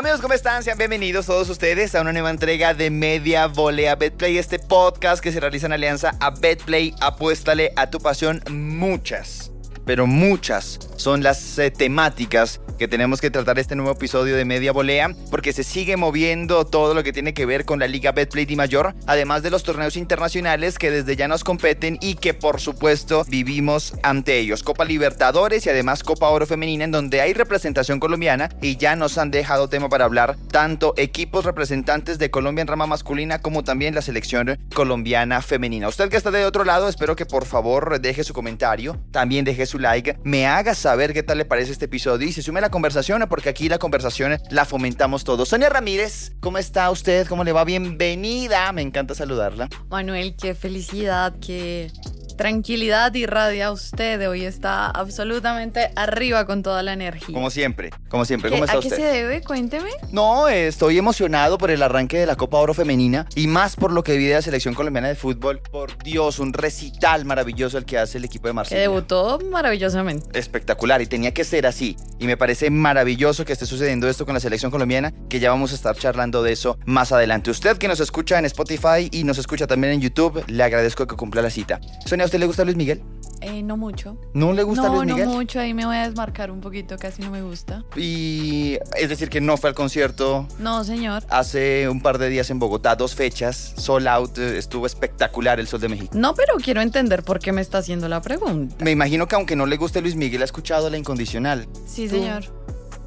Amigos, 0.00 0.22
¿cómo 0.22 0.32
están? 0.32 0.62
Sean 0.62 0.78
bienvenidos 0.78 1.26
todos 1.26 1.50
ustedes 1.50 1.94
a 1.94 2.00
una 2.00 2.14
nueva 2.14 2.30
entrega 2.30 2.72
de 2.72 2.88
Media 2.88 3.46
Volea 3.48 3.96
Betplay, 3.96 4.38
este 4.38 4.58
podcast 4.58 5.22
que 5.22 5.30
se 5.30 5.40
realiza 5.40 5.66
en 5.66 5.74
alianza 5.74 6.16
a 6.20 6.30
Betplay. 6.30 6.94
Apuéstale 7.02 7.74
a 7.76 7.90
tu 7.90 7.98
pasión 7.98 8.42
muchas, 8.50 9.52
pero 9.90 10.06
muchas 10.06 10.78
son 10.94 11.24
las 11.24 11.58
eh, 11.58 11.72
temáticas 11.72 12.60
que 12.78 12.86
tenemos 12.86 13.20
que 13.20 13.28
tratar 13.28 13.58
este 13.58 13.74
nuevo 13.74 13.90
episodio 13.90 14.36
de 14.36 14.44
Media 14.44 14.70
Volea, 14.70 15.10
porque 15.30 15.52
se 15.52 15.64
sigue 15.64 15.96
moviendo 15.96 16.64
todo 16.64 16.94
lo 16.94 17.02
que 17.02 17.12
tiene 17.12 17.34
que 17.34 17.44
ver 17.44 17.64
con 17.64 17.80
la 17.80 17.88
Liga 17.88 18.12
Betplay 18.12 18.46
Di 18.46 18.54
Mayor, 18.54 18.94
además 19.06 19.42
de 19.42 19.50
los 19.50 19.64
torneos 19.64 19.96
internacionales 19.96 20.78
que 20.78 20.92
desde 20.92 21.16
ya 21.16 21.26
nos 21.26 21.42
competen 21.42 21.98
y 22.00 22.14
que 22.14 22.34
por 22.34 22.60
supuesto 22.60 23.24
vivimos 23.26 23.94
ante 24.04 24.38
ellos. 24.38 24.62
Copa 24.62 24.84
Libertadores 24.84 25.66
y 25.66 25.70
además 25.70 26.04
Copa 26.04 26.28
Oro 26.28 26.46
Femenina, 26.46 26.84
en 26.84 26.92
donde 26.92 27.20
hay 27.20 27.32
representación 27.32 27.98
colombiana 27.98 28.48
y 28.62 28.76
ya 28.76 28.94
nos 28.94 29.18
han 29.18 29.32
dejado 29.32 29.68
tema 29.68 29.88
para 29.88 30.04
hablar 30.04 30.36
tanto 30.52 30.94
equipos 30.96 31.44
representantes 31.44 32.20
de 32.20 32.30
Colombia 32.30 32.62
en 32.62 32.68
rama 32.68 32.86
masculina 32.86 33.40
como 33.40 33.64
también 33.64 33.96
la 33.96 34.02
selección 34.02 34.56
colombiana 34.72 35.42
femenina. 35.42 35.88
Usted 35.88 36.08
que 36.08 36.16
está 36.16 36.30
de 36.30 36.46
otro 36.46 36.64
lado, 36.64 36.88
espero 36.88 37.16
que 37.16 37.26
por 37.26 37.44
favor 37.44 38.00
deje 38.00 38.22
su 38.22 38.32
comentario, 38.32 38.96
también 39.10 39.44
deje 39.44 39.66
su 39.66 39.79
like, 39.80 40.16
me 40.24 40.46
haga 40.46 40.74
saber 40.74 41.12
qué 41.12 41.22
tal 41.22 41.38
le 41.38 41.44
parece 41.44 41.72
este 41.72 41.86
episodio 41.86 42.28
y 42.28 42.32
se 42.32 42.42
sume 42.42 42.58
a 42.58 42.62
la 42.62 42.70
conversación, 42.70 43.24
porque 43.28 43.48
aquí 43.48 43.68
la 43.68 43.78
conversación 43.78 44.38
la 44.50 44.64
fomentamos 44.64 45.24
todos. 45.24 45.48
Sonia 45.48 45.68
Ramírez, 45.68 46.32
¿cómo 46.40 46.58
está 46.58 46.90
usted? 46.90 47.26
¿Cómo 47.26 47.44
le 47.44 47.52
va? 47.52 47.64
Bienvenida, 47.64 48.70
me 48.72 48.82
encanta 48.82 49.14
saludarla. 49.14 49.68
Manuel, 49.88 50.34
qué 50.40 50.54
felicidad, 50.54 51.34
qué 51.40 51.90
tranquilidad 52.36 53.12
irradia 53.14 53.70
usted. 53.70 54.26
Hoy 54.26 54.46
está 54.46 54.86
absolutamente 54.86 55.90
arriba 55.94 56.46
con 56.46 56.62
toda 56.62 56.82
la 56.82 56.94
energía. 56.94 57.34
Como 57.34 57.50
siempre, 57.50 57.90
como 58.08 58.24
siempre. 58.24 58.48
¿Qué- 58.48 58.56
¿Cómo 58.56 58.64
está 58.64 58.78
¿A 58.78 58.80
qué 58.80 58.88
usted? 58.88 58.96
se 58.96 59.02
debe? 59.12 59.42
Cuénteme. 59.42 59.90
No, 60.10 60.48
estoy 60.48 60.96
emocionado 60.96 61.58
por 61.58 61.70
el 61.70 61.82
arranque 61.82 62.18
de 62.18 62.24
la 62.24 62.36
Copa 62.36 62.56
Oro 62.56 62.72
Femenina 62.72 63.26
y 63.34 63.46
más 63.46 63.76
por 63.76 63.92
lo 63.92 64.02
que 64.02 64.16
vi 64.16 64.24
de 64.24 64.34
la 64.34 64.42
selección 64.42 64.72
colombiana 64.72 65.08
de 65.08 65.16
fútbol. 65.16 65.60
Por 65.70 66.02
Dios, 66.02 66.38
un 66.38 66.54
recital 66.54 67.26
maravilloso 67.26 67.76
el 67.76 67.84
que 67.84 67.98
hace 67.98 68.16
el 68.16 68.24
equipo 68.24 68.48
de 68.48 68.52
Que 68.52 68.54
Marsella. 68.54 68.80
debutó 68.80 69.38
maravillosamente. 69.60 70.38
espectacular 70.38 71.02
y 71.02 71.06
tenía 71.06 71.32
que 71.32 71.44
ser 71.44 71.66
así. 71.66 71.96
Y 72.18 72.26
me 72.26 72.36
parece 72.36 72.70
maravilloso 72.70 73.44
que 73.44 73.52
esté 73.52 73.66
sucediendo 73.66 74.08
esto 74.08 74.24
con 74.24 74.34
la 74.34 74.40
selección 74.40 74.70
colombiana, 74.70 75.12
que 75.28 75.38
ya 75.38 75.50
vamos 75.50 75.72
a 75.72 75.74
estar 75.74 75.96
charlando 75.96 76.42
de 76.42 76.52
eso 76.52 76.78
más 76.86 77.12
adelante. 77.12 77.50
Usted 77.50 77.76
que 77.76 77.88
nos 77.88 78.00
escucha 78.00 78.38
en 78.38 78.46
Spotify 78.46 79.08
y 79.10 79.24
nos 79.24 79.38
escucha 79.38 79.66
también 79.66 79.92
en 79.92 80.00
YouTube, 80.00 80.42
le 80.46 80.62
agradezco 80.62 81.06
que 81.06 81.16
cumpla 81.16 81.42
la 81.42 81.50
cita. 81.50 81.80
Sonia, 82.06 82.24
¿a 82.24 82.26
usted 82.26 82.38
le 82.38 82.46
gusta 82.46 82.64
Luis 82.64 82.76
Miguel? 82.76 83.02
Eh, 83.40 83.62
no 83.62 83.76
mucho. 83.76 84.16
¿No 84.34 84.52
le 84.52 84.62
gusta 84.62 84.88
no, 84.88 84.96
Luis 84.96 85.08
no 85.08 85.14
Miguel? 85.14 85.28
mucho. 85.28 85.60
Ahí 85.60 85.72
me 85.74 85.86
voy 85.86 85.96
a 85.96 86.02
desmarcar 86.06 86.50
un 86.50 86.60
poquito. 86.60 86.96
Casi 86.98 87.22
no 87.22 87.30
me 87.30 87.42
gusta. 87.42 87.84
Y 87.96 88.78
es 88.98 89.08
decir, 89.08 89.28
que 89.30 89.40
no 89.40 89.56
fue 89.56 89.70
al 89.70 89.74
concierto. 89.74 90.46
No, 90.58 90.84
señor. 90.84 91.22
Hace 91.30 91.88
un 91.88 92.00
par 92.02 92.18
de 92.18 92.28
días 92.28 92.50
en 92.50 92.58
Bogotá, 92.58 92.96
dos 92.96 93.14
fechas, 93.14 93.74
Sold 93.76 94.06
Out, 94.08 94.38
eh, 94.38 94.58
estuvo 94.58 94.86
espectacular 94.86 95.58
el 95.60 95.66
Sol 95.66 95.80
de 95.80 95.88
México. 95.88 96.12
No, 96.14 96.34
pero 96.34 96.54
quiero 96.62 96.80
entender 96.80 97.22
por 97.22 97.38
qué 97.38 97.52
me 97.52 97.60
está 97.60 97.78
haciendo 97.78 98.08
la 98.08 98.20
pregunta. 98.20 98.74
Me 98.80 98.90
imagino 98.90 99.26
que 99.26 99.34
aunque 99.36 99.56
no 99.56 99.66
le 99.66 99.76
guste 99.76 100.00
Luis 100.02 100.16
Miguel, 100.16 100.42
ha 100.42 100.44
escuchado 100.44 100.90
La 100.90 100.98
Incondicional. 100.98 101.66
Sí, 101.86 102.08
Tú, 102.08 102.16
señor. 102.16 102.44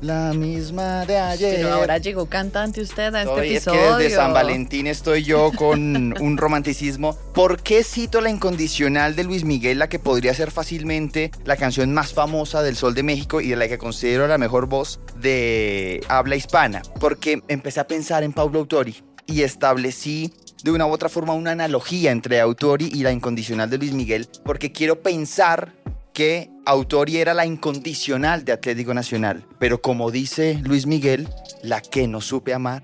La 0.04 0.34
misma 0.34 1.06
de 1.06 1.18
ayer. 1.18 1.56
Pero 1.56 1.74
ahora 1.76 1.98
llegó 1.98 2.26
cantante 2.26 2.82
usted 2.82 3.16
a 3.16 3.22
este 3.22 3.32
Estoy- 3.32 3.56
es 3.56 3.64
que 3.64 3.70
episodio. 3.72 3.98
desde 3.98 4.16
San 4.18 4.34
Valentín 4.34 4.86
estoy 4.88 5.24
yo 5.24 5.50
con 5.56 6.14
un 6.22 6.38
romanticismo. 6.38 7.18
¿Por 7.34 7.64
qué 7.64 7.86
cito 7.86 8.20
la 8.20 8.30
incondicional 8.30 9.16
de 9.16 9.24
Luis 9.24 9.46
Miguel, 9.46 9.80
la 9.80 9.88
que 9.88 10.00
podría 10.00 10.34
ser 10.34 10.52
fácilmente 10.52 11.32
la 11.46 11.56
canción 11.56 11.94
más 11.94 12.14
famosa 12.14 12.62
del 12.62 12.76
Sol 12.76 12.94
de 12.96 13.04
México 13.04 13.40
y 13.40 13.48
de 13.52 13.56
la 13.56 13.70
que 13.70 13.78
considero 13.78 14.28
la 14.28 14.38
mejor 14.38 14.68
voz 14.68 15.00
de 15.22 16.04
habla 16.10 16.36
hispana? 16.36 16.82
Porque 17.00 17.42
empecé 17.48 17.80
a 17.80 17.88
pensar 17.88 18.24
en 18.24 18.34
Pablo 18.34 18.60
Autori 18.60 19.02
y 19.26 19.44
establecí 19.44 20.34
de 20.66 20.72
una 20.72 20.86
u 20.86 20.92
otra 20.92 21.08
forma 21.08 21.32
una 21.34 21.52
analogía 21.52 22.12
entre 22.12 22.42
Autori 22.42 22.90
y 22.94 23.04
la 23.04 23.14
incondicional 23.14 23.70
de 23.70 23.78
Luis 23.78 23.94
Miguel, 23.94 24.28
porque 24.44 24.74
quiero 24.74 25.02
pensar 25.02 25.72
que 26.14 26.50
Autori 26.66 27.18
era 27.18 27.34
la 27.34 27.46
incondicional 27.46 28.46
de 28.46 28.54
Atlético 28.54 28.94
Nacional, 28.94 29.46
pero 29.60 29.82
como 29.82 30.12
dice 30.12 30.60
Luis 30.64 30.86
Miguel, 30.86 31.28
la 31.62 31.82
que 31.82 32.08
no 32.08 32.22
supe 32.22 32.54
amar, 32.54 32.84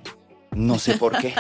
no 0.51 0.79
sé 0.79 0.97
por 0.97 1.17
qué. 1.17 1.34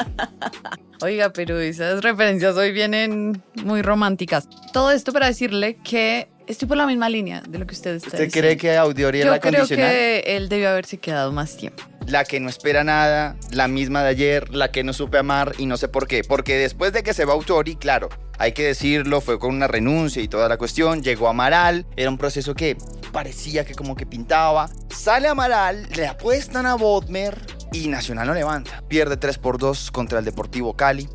Oiga, 1.01 1.31
pero 1.31 1.59
esas 1.59 2.01
referencias 2.01 2.55
hoy 2.55 2.71
vienen 2.71 3.41
muy 3.63 3.81
románticas. 3.81 4.47
Todo 4.73 4.91
esto 4.91 5.13
para 5.13 5.27
decirle 5.27 5.77
que 5.77 6.29
estoy 6.49 6.67
por 6.67 6.77
la 6.77 6.85
misma 6.85 7.07
línea 7.09 7.41
de 7.47 7.59
lo 7.59 7.65
que 7.67 7.73
usted 7.73 7.95
está 7.95 8.07
¿Usted 8.07 8.25
diciendo. 8.25 8.47
cree 8.47 8.57
que 8.57 8.75
Autori 8.77 9.19
era 9.19 9.27
Yo 9.27 9.31
la 9.33 9.39
creo 9.39 9.53
condicional? 9.53 9.89
que 9.91 10.19
él 10.25 10.49
debió 10.49 10.69
haberse 10.69 10.97
quedado 10.97 11.31
más 11.31 11.55
tiempo. 11.55 11.83
La 12.07 12.25
que 12.25 12.39
no 12.39 12.49
espera 12.49 12.83
nada, 12.83 13.35
la 13.51 13.67
misma 13.67 14.01
de 14.03 14.09
ayer, 14.09 14.49
la 14.53 14.71
que 14.71 14.83
no 14.83 14.93
supe 14.93 15.19
amar 15.19 15.53
y 15.59 15.67
no 15.67 15.77
sé 15.77 15.87
por 15.87 16.07
qué. 16.07 16.23
Porque 16.23 16.57
después 16.57 16.91
de 16.91 17.03
que 17.03 17.13
se 17.13 17.23
va 17.23 17.33
Autori, 17.33 17.75
claro, 17.75 18.09
hay 18.39 18.51
que 18.53 18.63
decirlo, 18.63 19.21
fue 19.21 19.37
con 19.37 19.53
una 19.53 19.67
renuncia 19.67 20.21
y 20.21 20.27
toda 20.27 20.49
la 20.49 20.57
cuestión, 20.57 21.03
llegó 21.03 21.27
Amaral, 21.27 21.85
era 21.95 22.09
un 22.09 22.17
proceso 22.17 22.55
que 22.55 22.75
parecía 23.11 23.63
que 23.63 23.75
como 23.75 23.95
que 23.95 24.07
pintaba. 24.07 24.69
Sale 24.89 25.27
Amaral, 25.27 25.87
le 25.95 26.07
apuestan 26.07 26.65
a 26.65 26.73
Bodmer 26.75 27.39
y 27.71 27.87
Nacional 27.89 28.25
no 28.25 28.33
levanta. 28.33 28.81
Pierde 28.87 29.15
3 29.17 29.37
por 29.37 29.59
2 29.59 29.91
contra 29.91 30.17
el 30.17 30.25
Deportivo 30.25 30.75
Cali. 30.75 31.07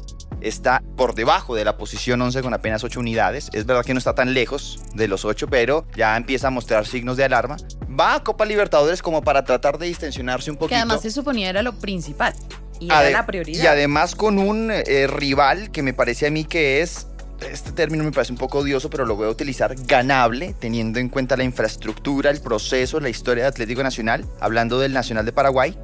Está 0.45 0.83
por 0.97 1.15
debajo 1.15 1.55
de 1.55 1.65
la 1.65 1.79
posición 1.79 2.21
11 2.21 2.43
con 2.43 2.53
apenas 2.53 2.85
8 2.85 3.01
unidades. 3.01 3.49
Es 3.55 3.65
verdad 3.65 3.83
que 3.85 3.95
no 3.95 3.99
está 3.99 4.15
tan 4.15 4.35
lejos 4.35 4.79
de 4.95 5.09
los 5.09 5.25
8, 5.25 5.47
pero 5.49 5.87
ya 5.97 6.17
empieza 6.19 6.49
a 6.49 6.51
mostrar 6.51 6.87
signos 6.87 7.17
de 7.17 7.25
alarma. 7.25 7.57
Va 7.99 8.15
a 8.17 8.23
Copa 8.25 8.45
Libertadores 8.45 9.01
como 9.01 9.23
para 9.23 9.45
tratar 9.45 9.79
de 9.79 9.87
distensionarse 9.87 10.51
un 10.51 10.57
Que 10.57 10.61
poquito. 10.61 10.77
además 10.77 11.01
se 11.01 11.11
suponía 11.11 11.49
era 11.49 11.63
lo 11.63 11.73
principal. 11.79 12.35
Y 12.79 12.89
Ade- 12.91 13.09
era 13.11 13.21
la 13.21 13.27
prioridad. 13.27 13.65
Y 13.65 13.67
además 13.67 14.15
con 14.15 14.39
un 14.39 14.71
eh, 14.71 15.07
rival 15.07 15.71
que 15.71 15.83
me 15.83 15.95
parece 15.95 16.27
a 16.27 16.31
mí 16.31 16.45
que 16.45 16.83
es, 16.83 17.07
este 17.51 17.73
término 17.73 18.05
me 18.05 18.13
parece 18.13 18.33
un 18.33 18.39
poco 18.39 18.59
odioso, 18.59 18.91
pero 18.91 19.07
lo 19.07 19.17
voy 19.17 19.27
a 19.29 19.31
utilizar, 19.31 19.75
ganable, 19.87 20.55
teniendo 20.59 20.99
en 20.99 21.09
cuenta 21.09 21.39
la 21.39 21.45
infraestructura, 21.45 22.31
el 22.31 22.41
proceso, 22.43 23.01
la 23.01 23.09
historia 23.09 23.45
de 23.45 23.49
Atlético 23.49 23.83
Nacional, 23.83 24.27
hablando 24.41 24.79
del 24.79 24.93
Nacional 24.93 25.25
de 25.25 25.33
Paraguay, 25.33 25.75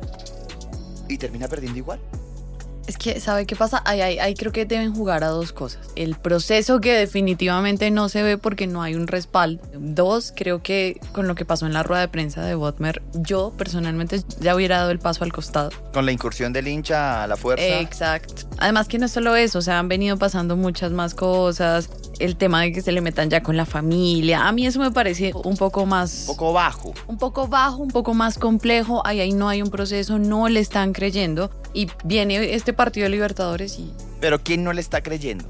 y 1.09 1.17
termina 1.17 1.49
perdiendo 1.49 1.79
igual. 1.79 2.01
Es 2.87 2.97
que, 2.97 3.21
¿sabe 3.21 3.47
qué 3.47 3.57
pasa? 3.57 3.83
Ahí, 3.85 4.01
ahí, 4.01 4.19
ahí 4.19 4.35
creo 4.35 4.53
que 4.53 4.65
deben 4.65 4.95
jugar 4.95 5.23
a 5.25 5.29
dos 5.29 5.53
cosas. 5.53 5.89
El 5.97 6.17
proceso 6.17 6.81
que 6.81 6.93
definitivamente 6.95 7.91
no 7.91 8.09
se 8.09 8.23
ve 8.23 8.39
porque 8.39 8.67
no 8.67 8.83
hay 8.83 8.95
un 8.95 9.07
respaldo. 9.07 9.63
Dos, 9.75 10.33
creo 10.35 10.63
que 10.63 11.01
con 11.13 11.29
lo 11.29 11.35
que 11.35 11.45
pasó 11.45 11.67
en 11.67 11.73
la 11.73 11.83
rueda 11.83 12.03
de 12.03 12.09
prensa 12.09 12.43
de 12.43 12.55
Botmer, 12.55 13.03
yo 13.15 13.53
personalmente 13.57 14.23
ya 14.41 14.55
hubiera 14.55 14.79
dado 14.79 14.91
el 14.91 14.99
paso 14.99 15.25
al 15.25 15.33
costado. 15.33 15.71
Con 15.93 16.07
la 16.07 16.13
incursión 16.13 16.53
del 16.53 16.69
hincha 16.69 17.23
a 17.23 17.27
la 17.27 17.37
fuerza. 17.37 17.81
Exacto. 17.81 18.49
Además 18.59 18.89
que 18.89 18.99
no 18.99 19.07
es 19.07 19.13
solo 19.13 19.37
eso, 19.37 19.59
o 19.59 19.63
sea, 19.63 19.79
han 19.79 19.89
venido 19.89 20.17
pasando 20.17 20.57
muchas 20.57 20.93
más 20.93 21.15
cosas. 21.15 21.89
El 22.21 22.37
tema 22.37 22.61
de 22.63 22.73
que 22.73 22.83
se 22.83 22.93
le 22.93 23.01
metan 23.01 23.31
ya 23.31 23.43
con 23.43 23.57
la 23.57 23.65
familia. 23.67 24.47
A 24.47 24.53
mí 24.53 24.67
eso 24.67 24.79
me 24.79 24.91
parece 24.91 25.33
un 25.45 25.57
poco 25.57 25.87
más... 25.87 26.27
un 26.29 26.37
poco 26.37 26.53
bajo. 26.53 26.93
un 27.07 27.19
poco 27.19 27.49
bajo, 27.49 27.79
un 27.79 27.91
poco 27.91 28.15
más 28.15 28.39
complejo, 28.39 29.03
ahí, 29.07 29.21
ahí 29.21 29.33
no 29.33 29.49
hay 29.49 29.63
un 29.63 29.71
proceso, 29.71 30.19
no 30.19 30.49
le 30.49 30.61
están 30.61 30.93
creyendo 30.93 31.51
y 31.73 31.89
viene 32.05 32.55
este 32.55 32.73
partido 32.73 33.05
de 33.05 33.11
Libertadores 33.11 33.79
y 33.79 33.93
Pero 34.21 34.43
¿quién 34.43 34.63
no 34.65 34.73
le 34.73 34.81
está 34.81 35.03
creyendo? 35.03 35.47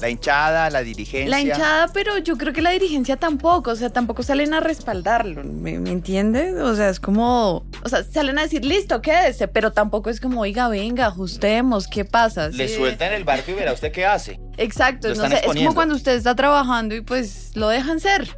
La 0.00 0.08
hinchada, 0.08 0.70
la 0.70 0.82
dirigencia. 0.82 1.28
la 1.28 1.42
hinchada, 1.42 1.88
pero 1.92 2.16
yo 2.16 2.38
creo 2.38 2.54
que 2.54 2.62
la 2.62 2.70
dirigencia 2.70 3.18
tampoco, 3.18 3.72
o 3.72 3.76
sea, 3.76 3.90
tampoco 3.90 4.22
salen 4.22 4.54
a 4.54 4.60
respaldarlo, 4.60 5.44
¿me, 5.44 5.78
me 5.78 5.90
entiendes? 5.90 6.54
O 6.54 6.74
sea, 6.74 6.88
es 6.88 6.98
como, 7.00 7.66
o 7.84 7.88
sea, 7.88 8.02
salen 8.04 8.38
a 8.38 8.42
decir, 8.44 8.64
listo, 8.64 9.02
quédese, 9.02 9.46
pero 9.46 9.72
tampoco 9.72 10.08
es 10.08 10.18
como, 10.18 10.40
oiga, 10.40 10.68
venga, 10.68 11.04
ajustemos, 11.08 11.86
¿qué 11.86 12.06
pasa? 12.06 12.48
Le 12.48 12.68
Sí. 12.68 12.76
sueltan 12.76 13.12
el 13.12 13.24
barco 13.24 13.50
y 13.50 13.54
verá 13.54 13.74
usted 13.74 13.92
qué 13.92 14.06
hace. 14.06 14.40
Exacto, 14.60 15.08
no 15.14 15.26
sé, 15.26 15.40
es 15.42 15.54
como 15.56 15.74
cuando 15.74 15.94
usted 15.94 16.12
está 16.14 16.34
trabajando 16.34 16.94
y 16.94 17.00
pues 17.00 17.52
lo 17.54 17.68
dejan 17.68 17.98
ser. 17.98 18.28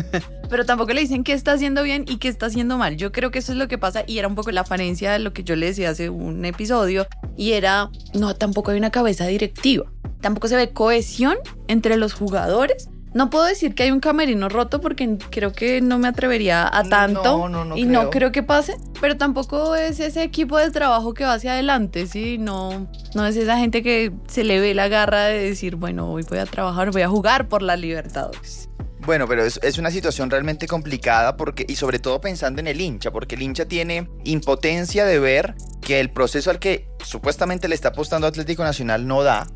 Pero 0.48 0.64
tampoco 0.64 0.92
le 0.92 1.00
dicen 1.00 1.24
qué 1.24 1.32
está 1.32 1.52
haciendo 1.52 1.82
bien 1.82 2.04
y 2.06 2.18
qué 2.18 2.28
está 2.28 2.46
haciendo 2.46 2.78
mal. 2.78 2.96
Yo 2.96 3.10
creo 3.10 3.32
que 3.32 3.40
eso 3.40 3.50
es 3.50 3.58
lo 3.58 3.66
que 3.66 3.78
pasa 3.78 4.04
y 4.06 4.18
era 4.18 4.28
un 4.28 4.36
poco 4.36 4.52
la 4.52 4.64
falencia 4.64 5.12
de 5.12 5.18
lo 5.18 5.32
que 5.32 5.42
yo 5.42 5.56
le 5.56 5.66
decía 5.66 5.90
hace 5.90 6.08
un 6.08 6.44
episodio 6.44 7.08
y 7.36 7.52
era, 7.52 7.90
no, 8.14 8.36
tampoco 8.36 8.70
hay 8.70 8.78
una 8.78 8.90
cabeza 8.90 9.26
directiva. 9.26 9.86
Tampoco 10.20 10.46
se 10.46 10.54
ve 10.54 10.70
cohesión 10.72 11.36
entre 11.66 11.96
los 11.96 12.12
jugadores. 12.12 12.88
No 13.14 13.28
puedo 13.30 13.44
decir 13.44 13.74
que 13.74 13.82
hay 13.82 13.90
un 13.90 14.00
camerino 14.00 14.48
roto 14.48 14.80
porque 14.80 15.18
creo 15.30 15.52
que 15.52 15.80
no 15.82 15.98
me 15.98 16.08
atrevería 16.08 16.66
a 16.72 16.82
tanto 16.84 17.22
No, 17.22 17.48
no, 17.48 17.64
no 17.64 17.76
y 17.76 17.84
no 17.84 18.00
creo. 18.00 18.10
creo 18.10 18.32
que 18.32 18.42
pase, 18.42 18.76
pero 19.00 19.16
tampoco 19.16 19.74
es 19.74 20.00
ese 20.00 20.22
equipo 20.22 20.56
de 20.58 20.70
trabajo 20.70 21.12
que 21.12 21.24
va 21.24 21.34
hacia 21.34 21.52
adelante, 21.52 22.06
¿sí? 22.06 22.38
No, 22.38 22.88
no 23.14 23.26
es 23.26 23.36
esa 23.36 23.58
gente 23.58 23.82
que 23.82 24.12
se 24.28 24.44
le 24.44 24.60
ve 24.60 24.74
la 24.74 24.88
garra 24.88 25.24
de 25.24 25.38
decir, 25.42 25.76
bueno, 25.76 26.10
hoy 26.10 26.22
voy 26.28 26.38
a 26.38 26.46
trabajar, 26.46 26.90
voy 26.90 27.02
a 27.02 27.08
jugar 27.08 27.48
por 27.48 27.60
la 27.62 27.76
Libertadores. 27.76 28.68
Bueno, 29.04 29.26
pero 29.26 29.44
es, 29.44 29.58
es 29.64 29.78
una 29.78 29.90
situación 29.90 30.30
realmente 30.30 30.68
complicada 30.68 31.36
porque, 31.36 31.66
y 31.68 31.74
sobre 31.74 31.98
todo 31.98 32.20
pensando 32.20 32.60
en 32.60 32.68
el 32.68 32.80
hincha, 32.80 33.10
porque 33.10 33.34
el 33.34 33.42
hincha 33.42 33.64
tiene 33.66 34.08
impotencia 34.24 35.04
de 35.04 35.18
ver 35.18 35.56
que 35.80 35.98
el 35.98 36.08
proceso 36.10 36.50
al 36.50 36.60
que 36.60 36.88
supuestamente 37.04 37.66
le 37.66 37.74
está 37.74 37.88
apostando 37.88 38.28
Atlético 38.28 38.62
Nacional 38.62 39.06
no 39.08 39.24
da, 39.24 39.48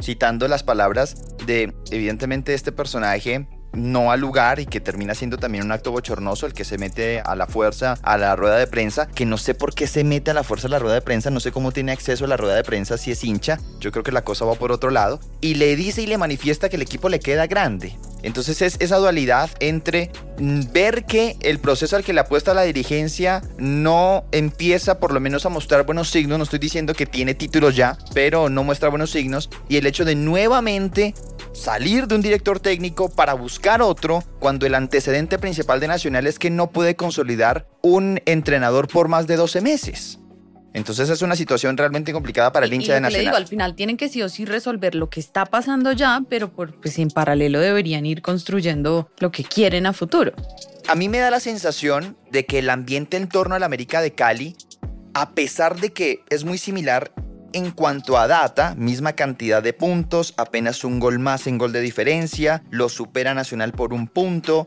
citando 0.00 0.48
las 0.48 0.62
palabras 0.62 1.36
de, 1.46 1.74
evidentemente, 1.90 2.54
este 2.54 2.72
personaje 2.72 3.46
no 3.76 4.10
al 4.10 4.20
lugar 4.20 4.58
y 4.58 4.66
que 4.66 4.80
termina 4.80 5.14
siendo 5.14 5.36
también 5.36 5.64
un 5.64 5.72
acto 5.72 5.92
bochornoso 5.92 6.46
el 6.46 6.54
que 6.54 6.64
se 6.64 6.78
mete 6.78 7.20
a 7.20 7.34
la 7.36 7.46
fuerza 7.46 7.98
a 8.02 8.16
la 8.16 8.34
rueda 8.34 8.56
de 8.56 8.66
prensa, 8.66 9.06
que 9.06 9.26
no 9.26 9.36
sé 9.36 9.54
por 9.54 9.74
qué 9.74 9.86
se 9.86 10.02
mete 10.02 10.30
a 10.30 10.34
la 10.34 10.42
fuerza 10.42 10.66
a 10.66 10.70
la 10.70 10.78
rueda 10.78 10.94
de 10.94 11.02
prensa, 11.02 11.30
no 11.30 11.40
sé 11.40 11.52
cómo 11.52 11.72
tiene 11.72 11.92
acceso 11.92 12.24
a 12.24 12.28
la 12.28 12.36
rueda 12.36 12.54
de 12.54 12.64
prensa 12.64 12.96
si 12.96 13.10
es 13.10 13.22
hincha, 13.22 13.58
yo 13.78 13.92
creo 13.92 14.02
que 14.02 14.12
la 14.12 14.24
cosa 14.24 14.44
va 14.44 14.54
por 14.54 14.72
otro 14.72 14.90
lado, 14.90 15.20
y 15.40 15.54
le 15.54 15.76
dice 15.76 16.02
y 16.02 16.06
le 16.06 16.18
manifiesta 16.18 16.68
que 16.68 16.76
el 16.76 16.82
equipo 16.82 17.08
le 17.08 17.20
queda 17.20 17.46
grande. 17.46 17.96
Entonces 18.22 18.62
es 18.62 18.76
esa 18.80 18.96
dualidad 18.96 19.50
entre 19.60 20.10
mm, 20.38 20.72
ver 20.72 21.04
que 21.04 21.36
el 21.42 21.58
proceso 21.58 21.96
al 21.96 22.04
que 22.04 22.12
le 22.12 22.20
apuesta 22.20 22.54
la 22.54 22.62
dirigencia 22.62 23.42
no 23.58 24.24
empieza 24.32 24.98
por 24.98 25.12
lo 25.12 25.20
menos 25.20 25.46
a 25.46 25.48
mostrar 25.48 25.86
buenos 25.86 26.10
signos, 26.10 26.38
no 26.38 26.44
estoy 26.44 26.58
diciendo 26.58 26.94
que 26.94 27.06
tiene 27.06 27.34
títulos 27.34 27.76
ya, 27.76 27.98
pero 28.14 28.48
no 28.48 28.64
muestra 28.64 28.88
buenos 28.88 29.10
signos, 29.10 29.50
y 29.68 29.76
el 29.76 29.86
hecho 29.86 30.04
de 30.04 30.14
nuevamente 30.14 31.14
salir 31.52 32.06
de 32.06 32.14
un 32.14 32.22
director 32.22 32.60
técnico 32.60 33.08
para 33.08 33.34
buscar 33.34 33.80
otro 33.80 34.22
cuando 34.38 34.66
el 34.66 34.74
antecedente 34.74 35.38
principal 35.38 35.80
de 35.80 35.88
Nacional 35.88 36.26
es 36.26 36.38
que 36.38 36.50
no 36.50 36.70
puede 36.70 36.96
consolidar 36.96 37.66
un 37.82 38.20
entrenador 38.26 38.88
por 38.88 39.08
más 39.08 39.26
de 39.26 39.36
12 39.36 39.60
meses. 39.62 40.18
Entonces 40.76 41.08
es 41.08 41.22
una 41.22 41.36
situación 41.36 41.74
realmente 41.78 42.12
complicada 42.12 42.52
para 42.52 42.66
el 42.66 42.74
hincha 42.74 42.92
de 42.92 43.00
Nacional. 43.00 43.24
digo, 43.24 43.36
al 43.36 43.46
final 43.46 43.74
tienen 43.74 43.96
que 43.96 44.10
sí 44.10 44.20
o 44.20 44.28
sí 44.28 44.44
resolver 44.44 44.94
lo 44.94 45.08
que 45.08 45.20
está 45.20 45.46
pasando 45.46 45.92
ya, 45.92 46.20
pero 46.28 46.52
por, 46.52 46.78
pues 46.78 46.98
en 46.98 47.08
paralelo 47.08 47.60
deberían 47.60 48.04
ir 48.04 48.20
construyendo 48.20 49.10
lo 49.18 49.32
que 49.32 49.42
quieren 49.42 49.86
a 49.86 49.94
futuro. 49.94 50.34
A 50.86 50.94
mí 50.94 51.08
me 51.08 51.16
da 51.16 51.30
la 51.30 51.40
sensación 51.40 52.18
de 52.30 52.44
que 52.44 52.58
el 52.58 52.68
ambiente 52.68 53.16
en 53.16 53.26
torno 53.26 53.54
a 53.54 53.58
la 53.58 53.64
América 53.64 54.02
de 54.02 54.12
Cali, 54.12 54.54
a 55.14 55.30
pesar 55.30 55.80
de 55.80 55.94
que 55.94 56.20
es 56.28 56.44
muy 56.44 56.58
similar 56.58 57.10
en 57.54 57.70
cuanto 57.70 58.18
a 58.18 58.26
data, 58.26 58.74
misma 58.76 59.14
cantidad 59.14 59.62
de 59.62 59.72
puntos, 59.72 60.34
apenas 60.36 60.84
un 60.84 61.00
gol 61.00 61.18
más 61.18 61.46
en 61.46 61.56
gol 61.56 61.72
de 61.72 61.80
diferencia, 61.80 62.62
lo 62.68 62.90
supera 62.90 63.32
Nacional 63.32 63.72
por 63.72 63.94
un 63.94 64.08
punto. 64.08 64.66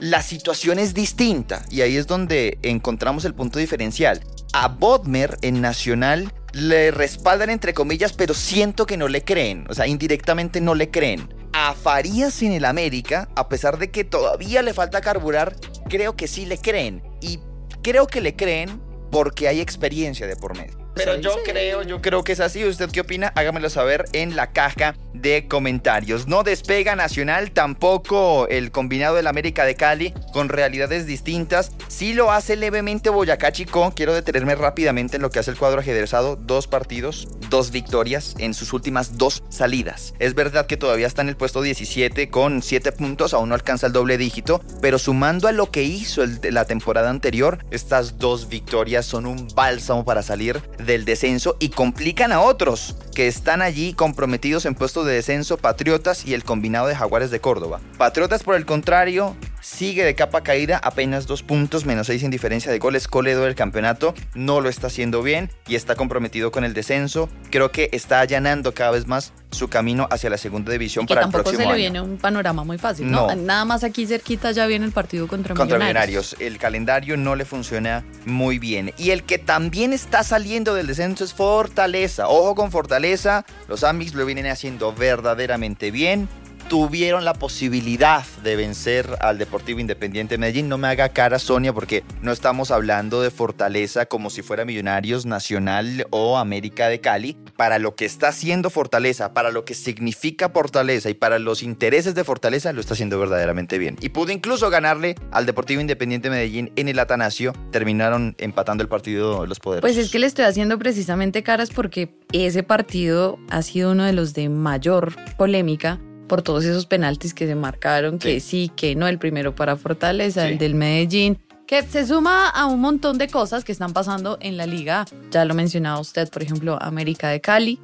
La 0.00 0.20
situación 0.20 0.80
es 0.80 0.94
distinta 0.94 1.64
y 1.70 1.82
ahí 1.82 1.96
es 1.96 2.08
donde 2.08 2.58
encontramos 2.62 3.24
el 3.24 3.34
punto 3.34 3.60
diferencial. 3.60 4.20
A 4.56 4.68
Bodmer 4.68 5.36
en 5.42 5.60
Nacional 5.60 6.32
le 6.52 6.92
respaldan 6.92 7.50
entre 7.50 7.74
comillas, 7.74 8.12
pero 8.12 8.34
siento 8.34 8.86
que 8.86 8.96
no 8.96 9.08
le 9.08 9.24
creen, 9.24 9.66
o 9.68 9.74
sea, 9.74 9.88
indirectamente 9.88 10.60
no 10.60 10.76
le 10.76 10.92
creen. 10.92 11.28
A 11.52 11.74
Farías 11.74 12.40
en 12.40 12.52
el 12.52 12.64
América, 12.64 13.28
a 13.34 13.48
pesar 13.48 13.78
de 13.78 13.90
que 13.90 14.04
todavía 14.04 14.62
le 14.62 14.72
falta 14.72 15.00
carburar, 15.00 15.56
creo 15.88 16.14
que 16.14 16.28
sí 16.28 16.46
le 16.46 16.58
creen. 16.58 17.02
Y 17.20 17.40
creo 17.82 18.06
que 18.06 18.20
le 18.20 18.36
creen 18.36 18.80
porque 19.10 19.48
hay 19.48 19.60
experiencia 19.60 20.28
de 20.28 20.36
por 20.36 20.56
medio. 20.56 20.83
Pero 20.94 21.16
yo 21.16 21.36
creo, 21.44 21.82
yo 21.82 22.00
creo 22.00 22.22
que 22.24 22.32
es 22.32 22.40
así. 22.40 22.64
¿Usted 22.64 22.90
qué 22.90 23.00
opina? 23.00 23.32
Hágamelo 23.34 23.70
saber 23.70 24.04
en 24.12 24.36
la 24.36 24.52
caja 24.52 24.94
de 25.12 25.46
comentarios. 25.48 26.26
No 26.26 26.42
despega 26.42 26.96
Nacional, 26.96 27.50
tampoco 27.50 28.46
el 28.48 28.70
combinado 28.70 29.16
del 29.16 29.26
América 29.26 29.64
de 29.64 29.74
Cali, 29.74 30.12
con 30.32 30.48
realidades 30.48 31.06
distintas. 31.06 31.72
Sí 31.88 32.14
lo 32.14 32.30
hace 32.30 32.56
levemente 32.56 33.10
Boyacá 33.10 33.52
Chico. 33.52 33.92
Quiero 33.94 34.14
detenerme 34.14 34.54
rápidamente 34.54 35.16
en 35.16 35.22
lo 35.22 35.30
que 35.30 35.38
hace 35.38 35.50
el 35.50 35.56
cuadro 35.56 35.80
ajedrezado. 35.80 36.36
Dos 36.36 36.66
partidos, 36.66 37.28
dos 37.48 37.70
victorias 37.70 38.34
en 38.38 38.54
sus 38.54 38.72
últimas 38.72 39.18
dos 39.18 39.42
salidas. 39.48 40.14
Es 40.18 40.34
verdad 40.34 40.66
que 40.66 40.76
todavía 40.76 41.06
está 41.06 41.22
en 41.22 41.28
el 41.28 41.36
puesto 41.36 41.62
17 41.62 42.28
con 42.28 42.62
7 42.62 42.92
puntos, 42.92 43.34
aún 43.34 43.48
no 43.48 43.54
alcanza 43.54 43.86
el 43.86 43.92
doble 43.92 44.18
dígito, 44.18 44.60
pero 44.80 44.98
sumando 44.98 45.48
a 45.48 45.52
lo 45.52 45.70
que 45.70 45.82
hizo 45.82 46.22
la 46.50 46.64
temporada 46.64 47.10
anterior, 47.10 47.58
estas 47.70 48.18
dos 48.18 48.48
victorias 48.48 49.06
son 49.06 49.26
un 49.26 49.48
bálsamo 49.54 50.04
para 50.04 50.22
salir 50.22 50.62
del 50.84 51.04
descenso 51.04 51.56
y 51.60 51.70
complican 51.70 52.32
a 52.32 52.40
otros 52.40 52.96
que 53.14 53.26
están 53.28 53.62
allí 53.62 53.94
comprometidos 53.94 54.66
en 54.66 54.74
puestos 54.74 55.06
de 55.06 55.14
descenso, 55.14 55.56
Patriotas 55.56 56.26
y 56.26 56.34
el 56.34 56.44
combinado 56.44 56.86
de 56.86 56.96
Jaguares 56.96 57.30
de 57.30 57.40
Córdoba. 57.40 57.80
Patriotas, 57.98 58.42
por 58.42 58.54
el 58.54 58.66
contrario, 58.66 59.36
sigue 59.64 60.04
de 60.04 60.14
capa 60.14 60.42
caída, 60.42 60.76
apenas 60.76 61.26
dos 61.26 61.42
puntos, 61.42 61.86
menos 61.86 62.08
seis 62.08 62.22
en 62.22 62.30
diferencia 62.30 62.70
de 62.70 62.78
goles. 62.78 63.08
Coledo 63.08 63.44
del 63.44 63.54
campeonato 63.54 64.14
no 64.34 64.60
lo 64.60 64.68
está 64.68 64.88
haciendo 64.88 65.22
bien 65.22 65.50
y 65.66 65.74
está 65.74 65.94
comprometido 65.94 66.52
con 66.52 66.64
el 66.64 66.74
descenso. 66.74 67.30
Creo 67.50 67.72
que 67.72 67.88
está 67.92 68.20
allanando 68.20 68.74
cada 68.74 68.90
vez 68.90 69.06
más 69.06 69.32
su 69.50 69.68
camino 69.68 70.06
hacia 70.10 70.28
la 70.28 70.36
segunda 70.36 70.72
división 70.72 71.06
para 71.06 71.22
el 71.22 71.30
próximo 71.30 71.60
año. 71.60 71.70
se 71.70 71.76
le 71.76 71.80
viene 71.80 72.00
un 72.00 72.18
panorama 72.18 72.64
muy 72.64 72.76
fácil, 72.76 73.10
¿no? 73.10 73.34
Nada 73.34 73.64
más 73.64 73.84
aquí 73.84 74.06
cerquita 74.06 74.52
ya 74.52 74.66
viene 74.66 74.84
el 74.84 74.92
partido 74.92 75.28
contra, 75.28 75.54
contra 75.54 75.78
millonarios. 75.78 76.36
El 76.40 76.58
calendario 76.58 77.16
no 77.16 77.34
le 77.34 77.44
funciona 77.44 78.04
muy 78.26 78.58
bien. 78.58 78.92
Y 78.98 79.10
el 79.10 79.22
que 79.22 79.38
también 79.38 79.92
está 79.92 80.24
saliendo 80.24 80.74
del 80.74 80.86
descenso 80.86 81.24
es 81.24 81.32
Fortaleza. 81.32 82.28
Ojo 82.28 82.54
con 82.54 82.70
Fortaleza, 82.70 83.46
los 83.68 83.84
Amix 83.84 84.14
lo 84.14 84.26
vienen 84.26 84.46
haciendo 84.46 84.92
verdaderamente 84.92 85.90
bien 85.90 86.28
tuvieron 86.68 87.24
la 87.24 87.34
posibilidad 87.34 88.24
de 88.42 88.56
vencer 88.56 89.08
al 89.20 89.38
Deportivo 89.38 89.80
Independiente 89.80 90.34
de 90.34 90.38
Medellín. 90.38 90.68
No 90.68 90.78
me 90.78 90.88
haga 90.88 91.10
cara, 91.10 91.38
Sonia, 91.38 91.72
porque 91.72 92.02
no 92.22 92.32
estamos 92.32 92.70
hablando 92.70 93.22
de 93.22 93.30
Fortaleza 93.30 94.06
como 94.06 94.30
si 94.30 94.42
fuera 94.42 94.64
Millonarios 94.64 95.26
Nacional 95.26 96.06
o 96.10 96.38
América 96.38 96.88
de 96.88 97.00
Cali. 97.00 97.36
Para 97.56 97.78
lo 97.78 97.94
que 97.94 98.04
está 98.04 98.28
haciendo 98.28 98.70
Fortaleza, 98.70 99.32
para 99.34 99.50
lo 99.50 99.64
que 99.64 99.74
significa 99.74 100.48
Fortaleza 100.48 101.10
y 101.10 101.14
para 101.14 101.38
los 101.38 101.62
intereses 101.62 102.14
de 102.14 102.24
Fortaleza, 102.24 102.72
lo 102.72 102.80
está 102.80 102.94
haciendo 102.94 103.18
verdaderamente 103.18 103.78
bien. 103.78 103.96
Y 104.00 104.08
pudo 104.08 104.32
incluso 104.32 104.70
ganarle 104.70 105.14
al 105.30 105.46
Deportivo 105.46 105.80
Independiente 105.80 106.28
de 106.28 106.34
Medellín 106.34 106.72
en 106.76 106.88
el 106.88 106.98
Atanasio. 106.98 107.52
Terminaron 107.70 108.34
empatando 108.38 108.82
el 108.82 108.88
partido 108.88 109.46
los 109.46 109.60
poderes. 109.60 109.82
Pues 109.82 109.96
es 109.96 110.10
que 110.10 110.18
le 110.18 110.26
estoy 110.26 110.44
haciendo 110.44 110.78
precisamente 110.78 111.42
caras 111.42 111.70
porque 111.70 112.14
ese 112.32 112.62
partido 112.62 113.38
ha 113.50 113.62
sido 113.62 113.92
uno 113.92 114.04
de 114.04 114.12
los 114.12 114.34
de 114.34 114.48
mayor 114.48 115.14
polémica 115.36 116.00
por 116.26 116.42
todos 116.42 116.64
esos 116.64 116.86
penaltis 116.86 117.34
que 117.34 117.46
se 117.46 117.54
marcaron, 117.54 118.18
que 118.18 118.40
sí, 118.40 118.70
que 118.74 118.94
no, 118.96 119.06
el 119.08 119.18
primero 119.18 119.54
para 119.54 119.76
Fortaleza, 119.76 120.48
el 120.48 120.58
del 120.58 120.74
Medellín, 120.74 121.38
que 121.82 121.90
se 121.90 122.06
suma 122.06 122.50
a 122.50 122.66
un 122.66 122.80
montón 122.80 123.18
de 123.18 123.26
cosas 123.26 123.64
que 123.64 123.72
están 123.72 123.92
pasando 123.92 124.38
en 124.40 124.56
la 124.56 124.64
liga. 124.64 125.06
Ya 125.32 125.44
lo 125.44 125.54
mencionaba 125.54 125.98
usted, 125.98 126.30
por 126.30 126.42
ejemplo, 126.42 126.78
América 126.80 127.30
de 127.30 127.40
Cali, 127.40 127.80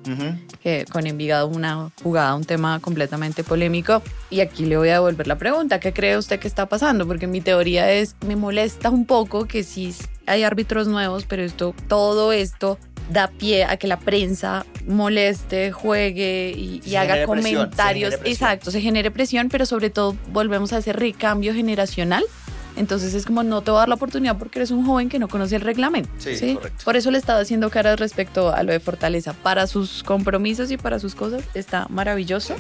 que 0.63 0.85
con 0.93 1.09
Envigado 1.09 1.49
una 1.49 1.91
jugada, 2.01 2.37
un 2.37 2.45
tema 2.45 2.79
completamente 2.79 3.43
polémico. 3.43 4.01
Y 4.31 4.41
aquí 4.41 4.67
le 4.67 4.77
voy 4.77 4.91
a 4.91 4.95
devolver 4.95 5.27
la 5.27 5.39
pregunta, 5.39 5.81
¿qué 5.81 5.93
cree 5.93 6.17
usted 6.17 6.39
que 6.39 6.47
está 6.47 6.67
pasando? 6.67 7.05
Porque 7.05 7.27
mi 7.27 7.41
teoría 7.41 7.91
es, 7.91 8.15
me 8.25 8.37
molesta 8.37 8.91
un 8.91 9.07
poco 9.07 9.47
que 9.47 9.65
sí 9.65 9.93
hay 10.27 10.45
árbitros 10.45 10.87
nuevos, 10.87 11.25
pero 11.27 11.43
esto, 11.43 11.75
todo 11.89 12.31
esto 12.33 12.79
da 13.11 13.27
pie 13.27 13.65
a 13.65 13.77
que 13.77 13.89
la 13.89 13.99
prensa 13.99 14.65
moleste, 14.87 15.73
juegue 15.73 16.53
y, 16.57 16.95
haga 16.95 17.27
comentarios. 17.27 18.15
Exacto, 18.25 18.71
se 18.71 18.81
genere 18.81 19.11
presión, 19.11 19.49
pero 19.49 19.67
sobre 19.67 19.91
todo 19.91 20.17
volvemos 20.31 20.73
a 20.73 20.79
ese 20.79 20.93
recambio 20.93 21.53
generacional. 21.55 22.23
Entonces 22.77 23.15
es 23.15 23.27
como 23.27 23.43
no 23.43 23.63
te 23.63 23.71
voy 23.71 23.79
a 23.79 23.81
dar 23.81 23.89
la 23.89 23.95
oportunidad 23.97 24.39
porque 24.39 24.59
eres 24.59 24.71
un 24.71 24.85
joven 24.87 25.09
que 25.09 25.19
no 25.19 25.29
conoce 25.29 25.57
el 25.57 25.63
reglamento. 25.63 26.11
Sí, 26.19 26.55
Correcto. 26.55 26.85
Por 26.85 26.97
eso 26.97 27.11
le 27.11 27.19
estaba 27.19 27.41
haciendo 27.41 27.71
caras 27.71 27.99
respecto 27.99 28.53
a 28.53 28.63
lo 28.63 28.73
de 28.73 28.81
Fortaleza. 28.81 29.33
Para 29.33 29.67
sus 29.67 30.03
compromisos 30.03 30.71
y 30.71 30.77
para 30.77 30.99
sus 30.99 31.15
cosas 31.15 31.43
está 31.55 31.87
maravilloso. 31.89 32.57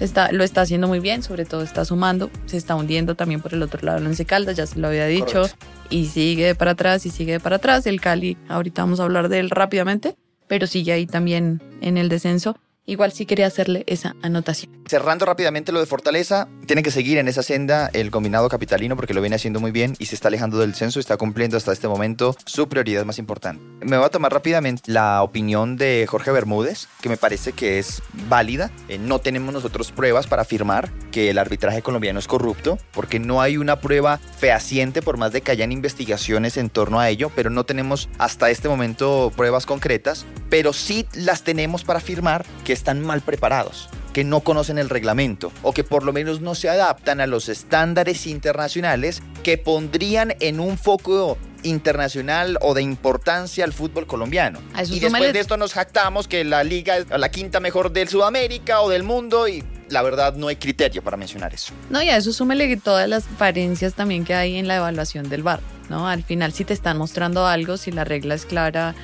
Está, 0.00 0.32
lo 0.32 0.44
está 0.44 0.62
haciendo 0.62 0.88
muy 0.88 0.98
bien, 0.98 1.22
sobre 1.22 1.44
todo 1.44 1.62
está 1.62 1.84
sumando, 1.84 2.30
se 2.46 2.56
está 2.56 2.74
hundiendo 2.74 3.16
también 3.16 3.42
por 3.42 3.52
el 3.52 3.62
otro 3.62 3.80
lado 3.82 3.98
el 3.98 4.06
Once 4.06 4.24
Caldas, 4.24 4.56
ya 4.56 4.66
se 4.66 4.78
lo 4.78 4.88
había 4.88 5.04
dicho, 5.04 5.42
y 5.90 6.06
sigue 6.06 6.54
para 6.54 6.70
atrás 6.70 7.04
y 7.04 7.10
sigue 7.10 7.38
para 7.38 7.56
atrás. 7.56 7.86
El 7.86 8.00
Cali, 8.00 8.38
ahorita 8.48 8.80
vamos 8.80 8.98
a 8.98 9.02
hablar 9.02 9.28
de 9.28 9.40
él 9.40 9.50
rápidamente, 9.50 10.16
pero 10.48 10.66
sigue 10.66 10.92
ahí 10.92 11.06
también 11.06 11.62
en 11.82 11.98
el 11.98 12.08
descenso. 12.08 12.56
Igual 12.86 13.12
sí 13.12 13.26
quería 13.26 13.46
hacerle 13.46 13.84
esa 13.86 14.16
anotación. 14.22 14.82
Cerrando 14.88 15.24
rápidamente 15.24 15.70
lo 15.70 15.78
de 15.78 15.86
Fortaleza, 15.86 16.48
tiene 16.66 16.82
que 16.82 16.90
seguir 16.90 17.18
en 17.18 17.28
esa 17.28 17.42
senda 17.42 17.88
el 17.92 18.10
combinado 18.10 18.48
capitalino 18.48 18.96
porque 18.96 19.14
lo 19.14 19.20
viene 19.20 19.36
haciendo 19.36 19.60
muy 19.60 19.70
bien 19.70 19.94
y 19.98 20.06
se 20.06 20.16
está 20.16 20.28
alejando 20.28 20.58
del 20.58 20.74
censo, 20.74 20.98
está 20.98 21.16
cumpliendo 21.16 21.56
hasta 21.56 21.72
este 21.72 21.86
momento 21.86 22.34
su 22.46 22.68
prioridad 22.68 23.04
más 23.04 23.18
importante. 23.18 23.62
Me 23.86 23.96
voy 23.96 24.06
a 24.06 24.08
tomar 24.08 24.32
rápidamente 24.32 24.82
la 24.86 25.22
opinión 25.22 25.76
de 25.76 26.06
Jorge 26.08 26.32
Bermúdez, 26.32 26.88
que 27.00 27.08
me 27.08 27.16
parece 27.16 27.52
que 27.52 27.78
es 27.78 28.02
válida. 28.28 28.70
Eh, 28.88 28.98
no 28.98 29.20
tenemos 29.20 29.54
nosotros 29.54 29.92
pruebas 29.92 30.26
para 30.26 30.42
afirmar 30.42 30.90
que 31.12 31.30
el 31.30 31.38
arbitraje 31.38 31.82
colombiano 31.82 32.18
es 32.18 32.26
corrupto, 32.26 32.78
porque 32.92 33.20
no 33.20 33.40
hay 33.40 33.56
una 33.56 33.80
prueba 33.80 34.18
fehaciente 34.38 35.02
por 35.02 35.16
más 35.16 35.32
de 35.32 35.42
que 35.42 35.52
hayan 35.52 35.70
investigaciones 35.70 36.56
en 36.56 36.70
torno 36.70 36.98
a 36.98 37.08
ello, 37.08 37.30
pero 37.36 37.50
no 37.50 37.64
tenemos 37.64 38.08
hasta 38.18 38.50
este 38.50 38.68
momento 38.68 39.32
pruebas 39.36 39.66
concretas, 39.66 40.26
pero 40.48 40.72
sí 40.72 41.06
las 41.14 41.44
tenemos 41.44 41.84
para 41.84 41.98
afirmar 41.98 42.44
que 42.64 42.69
están 42.72 43.00
mal 43.00 43.20
preparados 43.20 43.88
que 44.12 44.24
no 44.24 44.40
conocen 44.40 44.78
el 44.78 44.88
reglamento 44.88 45.52
o 45.62 45.72
que 45.72 45.84
por 45.84 46.02
lo 46.02 46.12
menos 46.12 46.40
no 46.40 46.54
se 46.54 46.68
adaptan 46.68 47.20
a 47.20 47.26
los 47.26 47.48
estándares 47.48 48.26
internacionales 48.26 49.22
que 49.42 49.58
pondrían 49.58 50.34
en 50.40 50.60
un 50.60 50.78
foco 50.78 51.38
internacional 51.62 52.58
o 52.62 52.74
de 52.74 52.82
importancia 52.82 53.64
al 53.64 53.72
fútbol 53.72 54.06
colombiano. 54.06 54.60
Y 54.88 55.00
después 55.00 55.32
de 55.32 55.40
esto 55.40 55.56
nos 55.56 55.74
jactamos 55.74 56.26
que 56.26 56.44
la 56.44 56.64
liga 56.64 56.96
es 56.96 57.06
la 57.10 57.30
quinta 57.30 57.60
mejor 57.60 57.92
del 57.92 58.08
Sudamérica 58.08 58.80
o 58.80 58.90
del 58.90 59.02
mundo 59.02 59.46
y 59.46 59.62
la 59.88 60.02
verdad 60.02 60.34
no 60.34 60.48
hay 60.48 60.56
criterio 60.56 61.02
para 61.02 61.16
mencionar 61.16 61.52
eso. 61.52 61.72
No, 61.90 62.02
y 62.02 62.08
a 62.08 62.16
eso 62.16 62.32
súmele 62.32 62.76
todas 62.76 63.08
las 63.08 63.24
falencias 63.24 63.94
también 63.94 64.24
que 64.24 64.34
hay 64.34 64.56
en 64.56 64.68
la 64.68 64.76
evaluación 64.76 65.28
del 65.28 65.42
bar, 65.42 65.60
¿no? 65.88 66.08
Al 66.08 66.22
final 66.22 66.52
si 66.52 66.64
te 66.64 66.72
están 66.72 66.96
mostrando 66.96 67.46
algo, 67.46 67.76
si 67.76 67.90
la 67.90 68.04
regla 68.04 68.34
es 68.34 68.46
clara, 68.46 68.94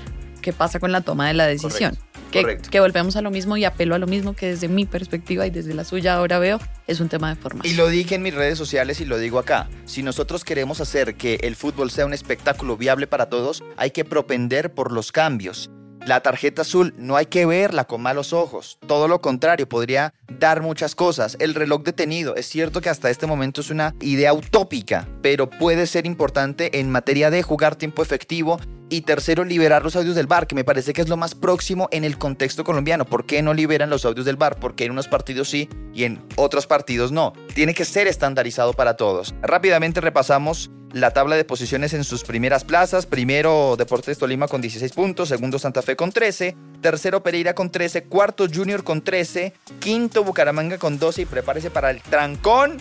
qué 0.46 0.52
pasa 0.52 0.78
con 0.78 0.92
la 0.92 1.00
toma 1.00 1.26
de 1.26 1.34
la 1.34 1.44
decisión. 1.44 1.98
Que, 2.30 2.58
que, 2.58 2.78
volvemos 2.78 3.16
a 3.16 3.20
lo 3.20 3.32
mismo 3.32 3.56
y 3.56 3.64
apelo 3.64 3.96
a 3.96 3.98
lo 3.98 4.06
mismo 4.06 4.36
que 4.36 4.46
desde 4.46 4.68
mi 4.68 4.86
perspectiva 4.86 5.44
y 5.44 5.50
desde 5.50 5.74
la 5.74 5.82
suya 5.82 6.14
ahora 6.14 6.38
veo, 6.38 6.60
es 6.86 7.00
un 7.00 7.08
tema 7.08 7.30
de 7.30 7.34
formación. 7.34 7.74
Y 7.74 7.76
lo 7.76 7.88
dije 7.88 8.14
en 8.14 8.22
mis 8.22 8.32
redes 8.32 8.56
sociales 8.56 9.00
y 9.00 9.06
lo 9.06 9.18
digo 9.18 9.40
acá. 9.40 9.68
Si 9.86 10.04
nosotros 10.04 10.44
queremos 10.44 10.80
hacer 10.80 11.16
que 11.16 11.40
el 11.42 11.56
fútbol 11.56 11.90
sea 11.90 12.06
un 12.06 12.14
espectáculo 12.14 12.76
viable 12.76 13.08
para 13.08 13.28
todos, 13.28 13.64
hay 13.76 13.90
que 13.90 14.04
propender 14.04 14.72
por 14.72 14.92
los 14.92 15.10
cambios. 15.10 15.68
La 16.06 16.20
tarjeta 16.20 16.62
azul 16.62 16.94
no 16.96 17.16
hay 17.16 17.26
que 17.26 17.44
verla 17.44 17.86
con 17.86 18.00
malos 18.00 18.32
ojos, 18.32 18.78
todo 18.86 19.08
lo 19.08 19.20
contrario, 19.20 19.68
podría 19.68 20.14
dar 20.38 20.62
muchas 20.62 20.94
cosas. 20.94 21.36
El 21.40 21.56
reloj 21.56 21.82
detenido, 21.82 22.36
es 22.36 22.46
cierto 22.46 22.80
que 22.80 22.88
hasta 22.88 23.10
este 23.10 23.26
momento 23.26 23.60
es 23.60 23.70
una 23.70 23.92
idea 24.00 24.32
utópica, 24.32 25.08
pero 25.20 25.50
puede 25.50 25.88
ser 25.88 26.06
importante 26.06 26.78
en 26.78 26.92
materia 26.92 27.30
de 27.30 27.42
jugar 27.42 27.74
tiempo 27.74 28.02
efectivo 28.02 28.60
y 28.88 29.02
tercero, 29.02 29.44
liberar 29.44 29.82
los 29.82 29.96
audios 29.96 30.14
del 30.14 30.26
bar, 30.26 30.46
que 30.46 30.54
me 30.54 30.64
parece 30.64 30.92
que 30.92 31.02
es 31.02 31.08
lo 31.08 31.16
más 31.16 31.34
próximo 31.34 31.88
en 31.90 32.04
el 32.04 32.18
contexto 32.18 32.64
colombiano. 32.64 33.04
¿Por 33.04 33.26
qué 33.26 33.42
no 33.42 33.54
liberan 33.54 33.90
los 33.90 34.04
audios 34.04 34.26
del 34.26 34.36
bar? 34.36 34.58
Porque 34.60 34.84
en 34.84 34.92
unos 34.92 35.08
partidos 35.08 35.48
sí 35.48 35.68
y 35.92 36.04
en 36.04 36.22
otros 36.36 36.66
partidos 36.66 37.12
no. 37.12 37.32
Tiene 37.54 37.74
que 37.74 37.84
ser 37.84 38.06
estandarizado 38.06 38.72
para 38.72 38.96
todos. 38.96 39.34
Rápidamente 39.42 40.00
repasamos 40.00 40.70
la 40.92 41.10
tabla 41.10 41.36
de 41.36 41.44
posiciones 41.44 41.94
en 41.94 42.04
sus 42.04 42.22
primeras 42.22 42.64
plazas. 42.64 43.06
Primero 43.06 43.74
Deportes 43.76 44.18
Tolima 44.18 44.48
con 44.48 44.60
16 44.60 44.92
puntos, 44.92 45.28
segundo 45.28 45.58
Santa 45.58 45.82
Fe 45.82 45.96
con 45.96 46.12
13, 46.12 46.56
tercero 46.80 47.22
Pereira 47.22 47.54
con 47.54 47.70
13, 47.70 48.04
cuarto 48.04 48.46
Junior 48.52 48.84
con 48.84 49.02
13, 49.02 49.52
quinto 49.80 50.24
Bucaramanga 50.24 50.78
con 50.78 50.98
12 50.98 51.22
y 51.22 51.26
prepárese 51.26 51.70
para 51.70 51.90
el 51.90 52.00
trancón 52.02 52.78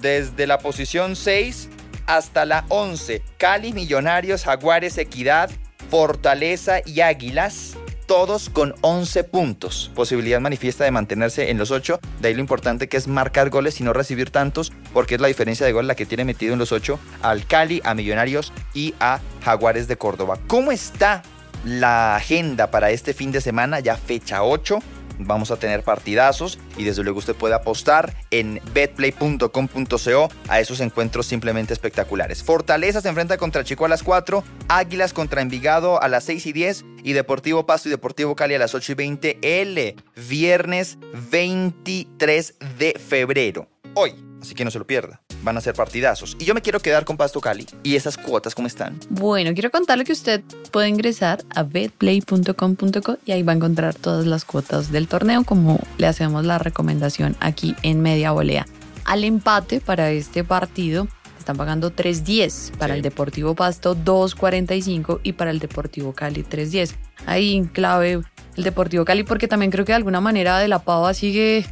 desde 0.00 0.46
la 0.46 0.58
posición 0.58 1.16
6 1.16 1.70
hasta 2.08 2.44
la 2.44 2.64
11. 2.68 3.22
Cali, 3.36 3.72
Millonarios, 3.72 4.44
Jaguares, 4.44 4.98
Equidad, 4.98 5.50
Fortaleza 5.88 6.80
y 6.84 7.02
Águilas 7.02 7.76
todos 8.08 8.48
con 8.48 8.74
11 8.80 9.22
puntos. 9.24 9.92
Posibilidad 9.94 10.40
manifiesta 10.40 10.82
de 10.82 10.90
mantenerse 10.90 11.50
en 11.50 11.58
los 11.58 11.70
8. 11.70 12.00
De 12.20 12.28
ahí 12.28 12.34
lo 12.34 12.40
importante 12.40 12.88
que 12.88 12.96
es 12.96 13.06
marcar 13.06 13.50
goles 13.50 13.80
y 13.80 13.84
no 13.84 13.92
recibir 13.92 14.30
tantos, 14.30 14.72
porque 14.94 15.16
es 15.16 15.20
la 15.20 15.28
diferencia 15.28 15.66
de 15.66 15.72
gol 15.72 15.86
la 15.86 15.94
que 15.94 16.06
tiene 16.06 16.24
metido 16.24 16.54
en 16.54 16.58
los 16.58 16.72
8 16.72 16.98
al 17.20 17.46
Cali, 17.46 17.82
a 17.84 17.94
Millonarios 17.94 18.52
y 18.72 18.94
a 18.98 19.20
Jaguares 19.44 19.88
de 19.88 19.98
Córdoba. 19.98 20.38
¿Cómo 20.46 20.72
está 20.72 21.22
la 21.66 22.16
agenda 22.16 22.70
para 22.70 22.90
este 22.90 23.12
fin 23.12 23.30
de 23.30 23.42
semana? 23.42 23.80
Ya 23.80 23.96
fecha 23.96 24.42
8 24.42 24.78
vamos 25.18 25.50
a 25.50 25.56
tener 25.56 25.82
partidazos 25.82 26.58
y 26.76 26.84
desde 26.84 27.02
luego 27.02 27.18
usted 27.18 27.34
puede 27.34 27.54
apostar 27.54 28.14
en 28.30 28.60
betplay.com.co 28.72 30.28
a 30.48 30.60
esos 30.60 30.80
encuentros 30.80 31.26
simplemente 31.26 31.72
espectaculares. 31.72 32.42
Fortaleza 32.42 33.00
se 33.00 33.08
enfrenta 33.08 33.36
contra 33.36 33.64
Chico 33.64 33.84
a 33.84 33.88
las 33.88 34.02
4, 34.02 34.44
Águilas 34.68 35.12
contra 35.12 35.42
Envigado 35.42 36.02
a 36.02 36.08
las 36.08 36.24
6 36.24 36.46
y 36.46 36.52
10 36.52 36.84
y 37.02 37.12
Deportivo 37.12 37.66
Pasto 37.66 37.88
y 37.88 37.90
Deportivo 37.90 38.36
Cali 38.36 38.54
a 38.54 38.58
las 38.58 38.74
8 38.74 38.92
y 38.92 38.94
20 38.94 39.38
el 39.42 40.02
viernes 40.28 40.98
23 41.30 42.54
de 42.78 42.94
febrero. 42.98 43.68
Hoy, 43.94 44.14
así 44.40 44.54
que 44.54 44.64
no 44.64 44.70
se 44.70 44.78
lo 44.78 44.86
pierda 44.86 45.20
van 45.48 45.56
a 45.56 45.60
ser 45.60 45.74
partidazos. 45.74 46.36
Y 46.38 46.44
yo 46.44 46.54
me 46.54 46.62
quiero 46.62 46.80
quedar 46.80 47.04
con 47.04 47.16
Pasto 47.16 47.40
Cali. 47.40 47.66
¿Y 47.82 47.96
esas 47.96 48.16
cuotas 48.16 48.54
cómo 48.54 48.68
están? 48.68 48.98
Bueno, 49.08 49.52
quiero 49.54 49.70
contarle 49.70 50.04
que 50.04 50.12
usted 50.12 50.42
puede 50.70 50.88
ingresar 50.88 51.42
a 51.54 51.62
betplay.com.co 51.62 53.18
y 53.24 53.32
ahí 53.32 53.42
va 53.42 53.52
a 53.52 53.56
encontrar 53.56 53.94
todas 53.94 54.26
las 54.26 54.44
cuotas 54.44 54.92
del 54.92 55.08
torneo, 55.08 55.44
como 55.44 55.80
le 55.96 56.06
hacemos 56.06 56.44
la 56.44 56.58
recomendación 56.58 57.36
aquí 57.40 57.74
en 57.82 58.00
Media 58.02 58.32
Volea. 58.32 58.66
Al 59.04 59.24
empate 59.24 59.80
para 59.80 60.10
este 60.10 60.44
partido 60.44 61.08
están 61.38 61.56
pagando 61.56 61.94
3.10, 61.94 62.76
para 62.76 62.94
el 62.94 63.00
Deportivo 63.00 63.54
Pasto 63.54 63.96
2.45 63.96 65.20
y 65.22 65.32
para 65.32 65.50
el 65.50 65.60
Deportivo 65.60 66.12
Cali 66.12 66.44
3.10. 66.44 66.94
Ahí 67.24 67.66
clave 67.72 68.20
el 68.56 68.64
Deportivo 68.64 69.06
Cali 69.06 69.22
porque 69.22 69.48
también 69.48 69.70
creo 69.70 69.86
que 69.86 69.92
de 69.92 69.96
alguna 69.96 70.20
manera 70.20 70.58
de 70.58 70.68
la 70.68 70.80
Pava 70.80 71.14
sigue 71.14 71.64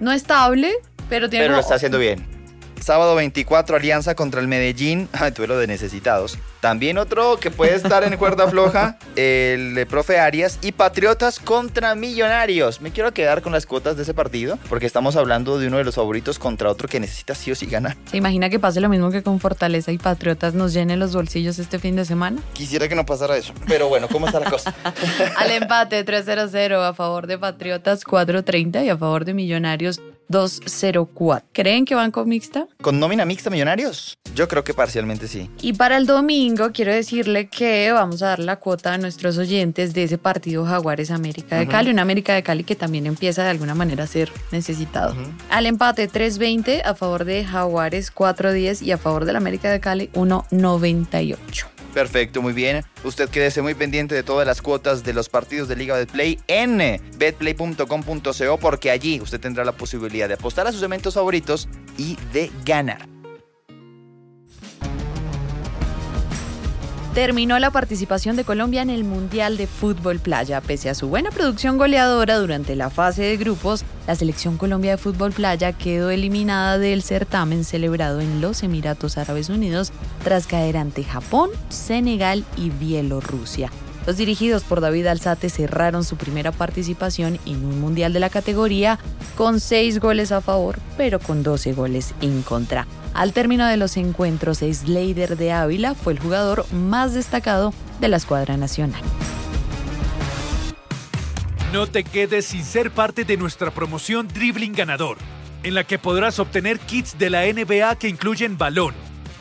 no 0.00 0.10
estable, 0.10 0.72
pero 1.10 1.28
tiene... 1.28 1.44
Pero 1.44 1.56
lo 1.56 1.60
está 1.60 1.74
haciendo 1.74 1.98
bien. 1.98 2.33
Sábado 2.80 3.14
24, 3.14 3.76
Alianza 3.76 4.14
contra 4.14 4.40
el 4.40 4.48
Medellín. 4.48 5.08
Ay, 5.12 5.30
duelo 5.30 5.58
de 5.58 5.66
necesitados. 5.66 6.38
También 6.60 6.96
otro 6.96 7.38
que 7.38 7.50
puede 7.50 7.74
estar 7.74 8.04
en 8.04 8.16
cuerda 8.16 8.48
floja, 8.48 8.98
el 9.16 9.86
profe 9.86 10.18
Arias. 10.18 10.58
Y 10.62 10.72
Patriotas 10.72 11.38
contra 11.38 11.94
Millonarios. 11.94 12.80
Me 12.80 12.90
quiero 12.90 13.12
quedar 13.12 13.42
con 13.42 13.52
las 13.52 13.66
cuotas 13.66 13.96
de 13.96 14.02
ese 14.02 14.14
partido, 14.14 14.58
porque 14.68 14.86
estamos 14.86 15.16
hablando 15.16 15.58
de 15.58 15.68
uno 15.68 15.76
de 15.76 15.84
los 15.84 15.94
favoritos 15.94 16.38
contra 16.38 16.70
otro 16.70 16.88
que 16.88 17.00
necesita 17.00 17.34
sí 17.34 17.50
o 17.50 17.54
sí 17.54 17.66
ganar. 17.66 17.96
¿Se 18.10 18.16
imagina 18.16 18.48
que 18.48 18.58
pase 18.58 18.80
lo 18.80 18.88
mismo 18.88 19.10
que 19.10 19.22
con 19.22 19.40
Fortaleza 19.40 19.92
y 19.92 19.98
Patriotas 19.98 20.54
nos 20.54 20.72
llenen 20.72 20.98
los 20.98 21.14
bolsillos 21.14 21.58
este 21.58 21.78
fin 21.78 21.96
de 21.96 22.04
semana? 22.04 22.42
Quisiera 22.54 22.88
que 22.88 22.94
no 22.94 23.04
pasara 23.04 23.36
eso. 23.36 23.52
Pero 23.66 23.88
bueno, 23.88 24.08
¿cómo 24.08 24.26
está 24.26 24.40
la 24.40 24.50
cosa? 24.50 24.74
Al 25.36 25.50
empate 25.50 26.04
3-0-0 26.04 26.80
a 26.80 26.94
favor 26.94 27.26
de 27.26 27.38
Patriotas 27.38 28.04
4-30 28.04 28.84
y 28.84 28.88
a 28.88 28.96
favor 28.96 29.24
de 29.24 29.34
Millonarios 29.34 30.00
204. 30.28 31.48
¿Creen 31.52 31.84
que 31.84 31.94
banco 31.94 32.24
mixta? 32.24 32.66
¿Con 32.80 32.98
nómina 32.98 33.24
mixta 33.24 33.50
Millonarios? 33.50 34.18
Yo 34.34 34.48
creo 34.48 34.64
que 34.64 34.74
parcialmente 34.74 35.28
sí. 35.28 35.50
Y 35.60 35.74
para 35.74 35.96
el 35.96 36.06
domingo 36.06 36.70
quiero 36.72 36.92
decirle 36.92 37.48
que 37.48 37.92
vamos 37.92 38.22
a 38.22 38.28
dar 38.28 38.38
la 38.40 38.56
cuota 38.56 38.94
a 38.94 38.98
nuestros 38.98 39.38
oyentes 39.38 39.94
de 39.94 40.04
ese 40.04 40.18
partido 40.18 40.64
Jaguares 40.64 41.10
América 41.10 41.56
de 41.56 41.68
Cali, 41.68 41.90
una 41.90 42.02
América 42.02 42.34
de 42.34 42.42
Cali 42.42 42.64
que 42.64 42.76
también 42.76 43.06
empieza 43.06 43.44
de 43.44 43.50
alguna 43.50 43.74
manera 43.74 44.04
a 44.04 44.06
ser 44.06 44.32
necesitado. 44.50 45.14
Al 45.50 45.66
empate 45.66 46.08
3.20 46.08 46.82
a 46.84 46.94
favor 46.94 47.24
de 47.24 47.44
Jaguares 47.44 48.14
4.10 48.14 48.82
y 48.82 48.92
a 48.92 48.98
favor 48.98 49.24
del 49.24 49.36
América 49.36 49.70
de 49.70 49.80
Cali 49.80 50.10
1.98. 50.14 51.73
Perfecto, 51.94 52.42
muy 52.42 52.52
bien. 52.52 52.84
Usted 53.04 53.30
quédese 53.30 53.62
muy 53.62 53.74
pendiente 53.74 54.16
de 54.16 54.24
todas 54.24 54.46
las 54.46 54.60
cuotas 54.60 55.04
de 55.04 55.14
los 55.14 55.28
partidos 55.28 55.68
de 55.68 55.76
Liga 55.76 55.96
Betplay 55.96 56.40
en 56.48 57.00
betplay.com.co 57.16 58.58
porque 58.58 58.90
allí 58.90 59.20
usted 59.20 59.40
tendrá 59.40 59.64
la 59.64 59.72
posibilidad 59.72 60.26
de 60.26 60.34
apostar 60.34 60.66
a 60.66 60.72
sus 60.72 60.82
eventos 60.82 61.14
favoritos 61.14 61.68
y 61.96 62.18
de 62.32 62.50
ganar. 62.64 63.13
Terminó 67.14 67.56
la 67.60 67.70
participación 67.70 68.34
de 68.34 68.42
Colombia 68.42 68.82
en 68.82 68.90
el 68.90 69.04
Mundial 69.04 69.56
de 69.56 69.68
Fútbol 69.68 70.18
Playa. 70.18 70.60
Pese 70.60 70.90
a 70.90 70.94
su 70.94 71.08
buena 71.08 71.30
producción 71.30 71.78
goleadora 71.78 72.38
durante 72.38 72.74
la 72.74 72.90
fase 72.90 73.22
de 73.22 73.36
grupos, 73.36 73.84
la 74.08 74.16
selección 74.16 74.58
Colombia 74.58 74.90
de 74.90 74.96
Fútbol 74.96 75.30
Playa 75.30 75.72
quedó 75.72 76.10
eliminada 76.10 76.76
del 76.76 77.02
certamen 77.02 77.62
celebrado 77.62 78.20
en 78.20 78.40
los 78.40 78.64
Emiratos 78.64 79.16
Árabes 79.16 79.48
Unidos 79.48 79.92
tras 80.24 80.48
caer 80.48 80.76
ante 80.76 81.04
Japón, 81.04 81.50
Senegal 81.68 82.44
y 82.56 82.70
Bielorrusia. 82.70 83.70
Los 84.08 84.16
dirigidos 84.16 84.64
por 84.64 84.80
David 84.80 85.06
Alzate 85.06 85.50
cerraron 85.50 86.02
su 86.02 86.16
primera 86.16 86.50
participación 86.50 87.38
en 87.46 87.64
un 87.64 87.80
mundial 87.80 88.12
de 88.12 88.20
la 88.20 88.28
categoría 88.28 88.98
con 89.36 89.60
seis 89.60 90.00
goles 90.00 90.32
a 90.32 90.40
favor, 90.40 90.80
pero 90.96 91.20
con 91.20 91.44
12 91.44 91.74
goles 91.74 92.12
en 92.20 92.42
contra. 92.42 92.88
Al 93.14 93.32
término 93.32 93.64
de 93.66 93.76
los 93.76 93.96
encuentros, 93.96 94.58
Slater 94.58 95.36
de 95.36 95.52
Ávila 95.52 95.94
fue 95.94 96.12
el 96.12 96.18
jugador 96.18 96.66
más 96.72 97.14
destacado 97.14 97.72
de 98.00 98.08
la 98.08 98.16
escuadra 98.16 98.56
nacional. 98.56 99.00
No 101.72 101.86
te 101.86 102.02
quedes 102.02 102.46
sin 102.46 102.64
ser 102.64 102.90
parte 102.90 103.24
de 103.24 103.36
nuestra 103.36 103.70
promoción 103.70 104.26
Dribbling 104.26 104.74
Ganador, 104.74 105.18
en 105.62 105.74
la 105.74 105.84
que 105.84 105.98
podrás 105.98 106.40
obtener 106.40 106.80
kits 106.80 107.16
de 107.16 107.30
la 107.30 107.44
NBA 107.44 107.96
que 107.96 108.08
incluyen 108.08 108.58
balón, 108.58 108.94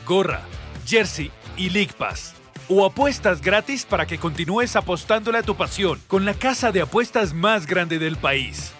gorra, 0.05 0.41
jersey 0.85 1.31
y 1.57 1.71
League 1.71 1.93
Pass. 1.97 2.35
O 2.69 2.85
apuestas 2.85 3.41
gratis 3.41 3.85
para 3.85 4.05
que 4.05 4.19
continúes 4.19 4.75
apostándole 4.75 5.39
a 5.39 5.43
tu 5.43 5.55
pasión 5.55 5.99
con 6.07 6.25
la 6.25 6.35
casa 6.35 6.71
de 6.71 6.81
apuestas 6.81 7.33
más 7.33 7.65
grande 7.65 7.97
del 7.97 8.17
país. 8.17 8.71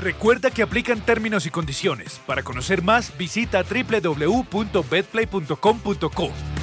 Recuerda 0.00 0.50
que 0.50 0.62
aplican 0.62 1.02
términos 1.02 1.44
y 1.44 1.50
condiciones. 1.50 2.22
Para 2.26 2.42
conocer 2.42 2.82
más, 2.82 3.14
visita 3.18 3.62
www.betplay.com.co. 3.62 6.59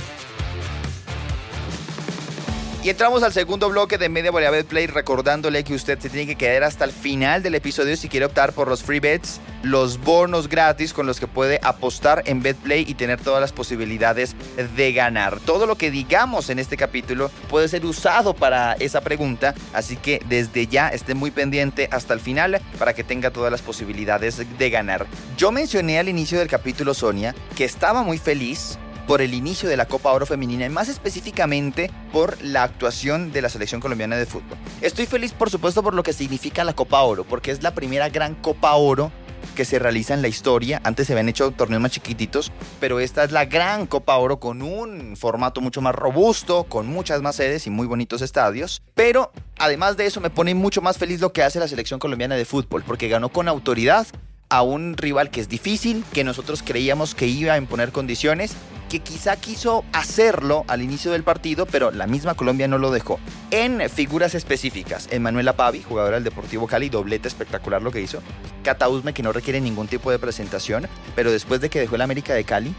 Y 2.87 2.89
entramos 2.89 3.21
al 3.21 3.33
segundo 3.33 3.67
bloque 3.67 3.97
de 3.97 4.07
Media 4.07 4.31
Volea 4.31 4.63
Play 4.63 4.87
recordándole 4.87 5.65
que 5.65 5.73
usted 5.73 5.99
se 5.99 6.09
tiene 6.09 6.25
que 6.25 6.37
quedar 6.37 6.63
hasta 6.63 6.85
el 6.85 6.93
final 6.93 7.43
del 7.43 7.55
episodio 7.55 7.97
si 7.97 8.07
quiere 8.07 8.25
optar 8.25 8.53
por 8.53 8.69
los 8.69 8.81
free 8.81 9.01
bets, 9.01 9.41
los 9.61 9.99
bonos 9.99 10.47
gratis 10.47 10.93
con 10.93 11.05
los 11.05 11.19
que 11.19 11.27
puede 11.27 11.59
apostar 11.63 12.23
en 12.27 12.41
BetPlay 12.41 12.85
y 12.87 12.93
tener 12.93 13.19
todas 13.19 13.41
las 13.41 13.51
posibilidades 13.51 14.37
de 14.77 14.93
ganar. 14.93 15.41
Todo 15.41 15.65
lo 15.65 15.75
que 15.75 15.91
digamos 15.91 16.49
en 16.49 16.59
este 16.59 16.77
capítulo 16.77 17.29
puede 17.49 17.67
ser 17.67 17.85
usado 17.85 18.33
para 18.33 18.71
esa 18.75 19.01
pregunta, 19.01 19.53
así 19.73 19.97
que 19.97 20.21
desde 20.29 20.67
ya 20.67 20.87
esté 20.87 21.13
muy 21.13 21.31
pendiente 21.31 21.89
hasta 21.91 22.13
el 22.13 22.21
final 22.21 22.61
para 22.79 22.93
que 22.93 23.03
tenga 23.03 23.31
todas 23.31 23.51
las 23.51 23.61
posibilidades 23.61 24.41
de 24.57 24.69
ganar. 24.69 25.07
Yo 25.35 25.51
mencioné 25.51 25.99
al 25.99 26.07
inicio 26.07 26.39
del 26.39 26.47
capítulo, 26.47 26.93
Sonia, 26.93 27.35
que 27.53 27.65
estaba 27.65 28.03
muy 28.03 28.17
feliz 28.17 28.79
por 29.07 29.21
el 29.21 29.33
inicio 29.33 29.69
de 29.69 29.77
la 29.77 29.85
Copa 29.85 30.11
Oro 30.11 30.25
Femenina 30.25 30.65
y 30.65 30.69
más 30.69 30.89
específicamente 30.89 31.89
por 32.11 32.39
la 32.43 32.63
actuación 32.63 33.31
de 33.31 33.41
la 33.41 33.49
selección 33.49 33.79
colombiana 33.79 34.17
de 34.17 34.25
fútbol. 34.25 34.57
Estoy 34.81 35.05
feliz 35.05 35.31
por 35.31 35.49
supuesto 35.49 35.81
por 35.81 35.93
lo 35.93 36.03
que 36.03 36.13
significa 36.13 36.65
la 36.65 36.73
Copa 36.73 37.01
Oro, 37.01 37.23
porque 37.23 37.51
es 37.51 37.63
la 37.63 37.73
primera 37.73 38.09
gran 38.09 38.35
Copa 38.35 38.73
Oro 38.75 39.11
que 39.55 39.65
se 39.65 39.79
realiza 39.79 40.13
en 40.13 40.21
la 40.21 40.27
historia. 40.27 40.81
Antes 40.83 41.07
se 41.07 41.13
habían 41.13 41.29
hecho 41.29 41.49
torneos 41.51 41.81
más 41.81 41.91
chiquititos, 41.91 42.51
pero 42.79 42.99
esta 42.99 43.23
es 43.23 43.31
la 43.31 43.45
gran 43.45 43.87
Copa 43.87 44.17
Oro 44.17 44.39
con 44.39 44.61
un 44.61 45.15
formato 45.15 45.61
mucho 45.61 45.81
más 45.81 45.95
robusto, 45.95 46.65
con 46.65 46.85
muchas 46.87 47.21
más 47.21 47.37
sedes 47.37 47.65
y 47.65 47.69
muy 47.69 47.87
bonitos 47.87 48.21
estadios. 48.21 48.81
Pero 48.93 49.31
además 49.57 49.95
de 49.95 50.05
eso 50.05 50.19
me 50.19 50.29
pone 50.29 50.53
mucho 50.53 50.81
más 50.81 50.97
feliz 50.97 51.21
lo 51.21 51.31
que 51.31 51.43
hace 51.43 51.59
la 51.59 51.67
selección 51.67 51.99
colombiana 51.99 52.35
de 52.35 52.45
fútbol, 52.45 52.83
porque 52.85 53.07
ganó 53.07 53.29
con 53.29 53.47
autoridad 53.47 54.05
a 54.49 54.61
un 54.61 54.95
rival 54.95 55.29
que 55.29 55.41
es 55.41 55.49
difícil, 55.49 56.03
que 56.13 56.23
nosotros 56.23 56.61
creíamos 56.63 57.15
que 57.15 57.27
iba 57.27 57.53
a 57.53 57.57
imponer 57.57 57.91
condiciones 57.91 58.55
que 58.87 58.99
quizá 58.99 59.35
quiso 59.35 59.83
hacerlo 59.93 60.65
al 60.67 60.81
inicio 60.81 61.11
del 61.11 61.23
partido, 61.23 61.65
pero 61.65 61.91
la 61.91 62.07
misma 62.07 62.35
Colombia 62.35 62.67
no 62.67 62.77
lo 62.77 62.91
dejó. 62.91 63.19
En 63.51 63.89
figuras 63.89 64.35
específicas, 64.35 65.07
Emanuela 65.11 65.53
Pavi, 65.53 65.81
jugadora 65.81 66.17
del 66.17 66.23
Deportivo 66.23 66.67
Cali, 66.67 66.89
doblete 66.89 67.27
espectacular 67.27 67.81
lo 67.81 67.91
que 67.91 68.01
hizo. 68.01 68.21
Cata 68.63 68.89
Usme, 68.89 69.13
que 69.13 69.23
no 69.23 69.31
requiere 69.31 69.61
ningún 69.61 69.87
tipo 69.87 70.11
de 70.11 70.19
presentación, 70.19 70.87
pero 71.15 71.31
después 71.31 71.61
de 71.61 71.69
que 71.69 71.79
dejó 71.79 71.95
el 71.95 72.01
América 72.01 72.33
de 72.33 72.43
Cali, 72.43 72.73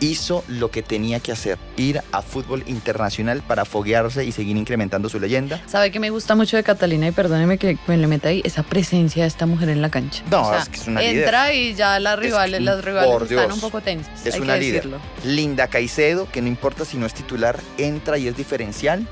hizo 0.00 0.44
lo 0.48 0.70
que 0.70 0.82
tenía 0.82 1.20
que 1.20 1.32
hacer, 1.32 1.58
ir 1.76 2.00
a 2.12 2.22
fútbol 2.22 2.64
internacional 2.66 3.42
para 3.46 3.64
foguearse 3.64 4.24
y 4.24 4.32
seguir 4.32 4.56
incrementando 4.56 5.08
su 5.08 5.20
leyenda. 5.20 5.62
¿Sabe 5.66 5.90
que 5.90 6.00
me 6.00 6.10
gusta 6.10 6.34
mucho 6.34 6.56
de 6.56 6.62
Catalina? 6.62 7.08
Y 7.08 7.12
perdóneme 7.12 7.58
que 7.58 7.78
me 7.86 7.96
le 7.96 8.06
meta 8.06 8.28
ahí, 8.28 8.40
esa 8.44 8.62
presencia 8.62 9.22
de 9.22 9.28
esta 9.28 9.46
mujer 9.46 9.68
en 9.68 9.82
la 9.82 9.90
cancha. 9.90 10.22
No, 10.30 10.54
es 10.56 10.68
que 10.68 10.76
es 10.76 10.86
una 10.86 11.02
Entra 11.02 11.50
líder. 11.50 11.72
y 11.72 11.74
ya 11.74 12.00
las 12.00 12.18
rivales, 12.18 12.60
las 12.62 12.84
rivales 12.84 13.30
están 13.30 13.52
un 13.52 13.60
poco 13.60 13.80
tensas. 13.80 14.26
Es 14.26 14.34
hay 14.34 14.40
una 14.40 14.54
que 14.54 14.60
líder. 14.60 14.74
decirlo. 14.84 15.00
Linda 15.24 15.68
Caicedo, 15.68 16.28
que 16.30 16.42
no 16.42 16.48
importa 16.48 16.84
si 16.84 16.96
no 16.96 17.06
es 17.06 17.14
titular, 17.14 17.58
entra 17.78 18.18
y 18.18 18.26
es 18.28 18.36
diferencial. 18.36 19.06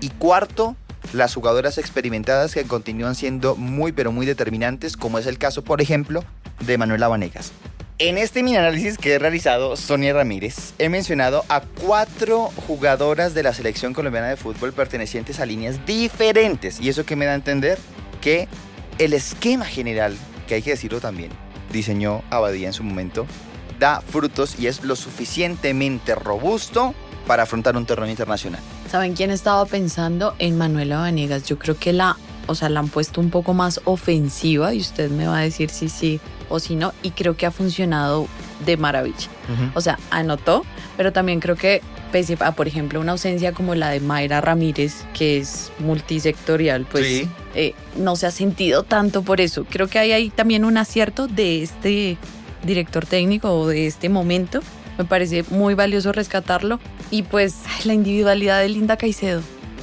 Y 0.00 0.08
cuarto, 0.10 0.76
las 1.12 1.34
jugadoras 1.34 1.76
experimentadas 1.78 2.54
que 2.54 2.64
continúan 2.64 3.14
siendo 3.14 3.56
muy 3.56 3.92
pero 3.92 4.12
muy 4.12 4.26
determinantes, 4.26 4.96
como 4.96 5.18
es 5.18 5.26
el 5.26 5.38
caso, 5.38 5.62
por 5.62 5.80
ejemplo, 5.80 6.24
de 6.60 6.78
Manuela 6.78 7.08
Vanegas. 7.08 7.52
En 8.02 8.16
este 8.16 8.42
mini 8.42 8.56
análisis 8.56 8.96
que 8.96 9.12
he 9.12 9.18
realizado, 9.18 9.76
Sonia 9.76 10.14
Ramírez, 10.14 10.72
he 10.78 10.88
mencionado 10.88 11.44
a 11.50 11.60
cuatro 11.60 12.50
jugadoras 12.66 13.34
de 13.34 13.42
la 13.42 13.52
selección 13.52 13.92
colombiana 13.92 14.28
de 14.28 14.38
fútbol 14.38 14.72
pertenecientes 14.72 15.38
a 15.38 15.44
líneas 15.44 15.84
diferentes. 15.84 16.80
Y 16.80 16.88
eso 16.88 17.04
que 17.04 17.14
me 17.14 17.26
da 17.26 17.32
a 17.32 17.34
entender 17.34 17.78
que 18.22 18.48
el 18.96 19.12
esquema 19.12 19.66
general, 19.66 20.16
que 20.48 20.54
hay 20.54 20.62
que 20.62 20.70
decirlo 20.70 20.98
también, 20.98 21.30
diseñó 21.70 22.22
Abadía 22.30 22.68
en 22.68 22.72
su 22.72 22.84
momento, 22.84 23.26
da 23.78 24.00
frutos 24.00 24.58
y 24.58 24.68
es 24.68 24.82
lo 24.82 24.96
suficientemente 24.96 26.14
robusto 26.14 26.94
para 27.26 27.42
afrontar 27.42 27.76
un 27.76 27.84
torneo 27.84 28.08
internacional. 28.08 28.62
¿Saben 28.90 29.12
quién 29.12 29.30
estaba 29.30 29.66
pensando? 29.66 30.34
En 30.38 30.56
Manuela 30.56 31.00
Vanegas. 31.00 31.44
Yo 31.44 31.58
creo 31.58 31.76
que 31.76 31.92
la, 31.92 32.16
o 32.46 32.54
sea, 32.54 32.70
la 32.70 32.80
han 32.80 32.88
puesto 32.88 33.20
un 33.20 33.28
poco 33.28 33.52
más 33.52 33.82
ofensiva 33.84 34.72
y 34.72 34.80
usted 34.80 35.10
me 35.10 35.26
va 35.26 35.40
a 35.40 35.42
decir 35.42 35.68
si 35.68 35.90
sí 35.90 36.18
o 36.50 36.60
si 36.60 36.76
no. 36.76 36.92
Y 37.02 37.12
creo 37.12 37.34
que 37.36 37.46
ha 37.46 37.50
funcionado 37.50 38.26
de 38.66 38.76
maravilla. 38.76 39.28
O 39.74 39.80
sea, 39.80 39.98
anotó, 40.10 40.66
pero 40.98 41.12
también 41.12 41.40
creo 41.40 41.56
que 41.56 41.80
pese 42.12 42.36
a, 42.40 42.52
por 42.52 42.68
ejemplo, 42.68 43.00
una 43.00 43.12
ausencia 43.12 43.52
como 43.52 43.74
la 43.74 43.88
de 43.88 44.00
Mayra 44.00 44.40
Ramírez, 44.42 45.04
que 45.14 45.38
es 45.38 45.72
multisectorial, 45.78 46.84
pues 46.84 47.06
Sí. 47.06 47.28
eh, 47.54 47.74
no 47.96 48.16
se 48.16 48.26
ha 48.26 48.30
sentido 48.30 48.82
tanto 48.82 49.22
por 49.22 49.40
eso. 49.40 49.64
Creo 49.64 49.88
que 49.88 49.98
hay 49.98 50.12
ahí 50.12 50.28
también 50.30 50.64
un 50.64 50.76
acierto 50.76 51.26
de 51.26 51.62
este 51.62 52.18
director 52.64 53.06
técnico 53.06 53.52
o 53.54 53.66
de 53.68 53.86
este 53.86 54.08
momento. 54.08 54.60
Me 54.98 55.04
parece 55.04 55.44
muy 55.50 55.74
valioso 55.74 56.12
rescatarlo. 56.12 56.78
Y 57.10 57.22
pues 57.22 57.54
la 57.84 57.94
individualidad 57.94 58.60
de 58.60 58.68
Linda 58.68 58.96
Caicedo. 58.96 59.40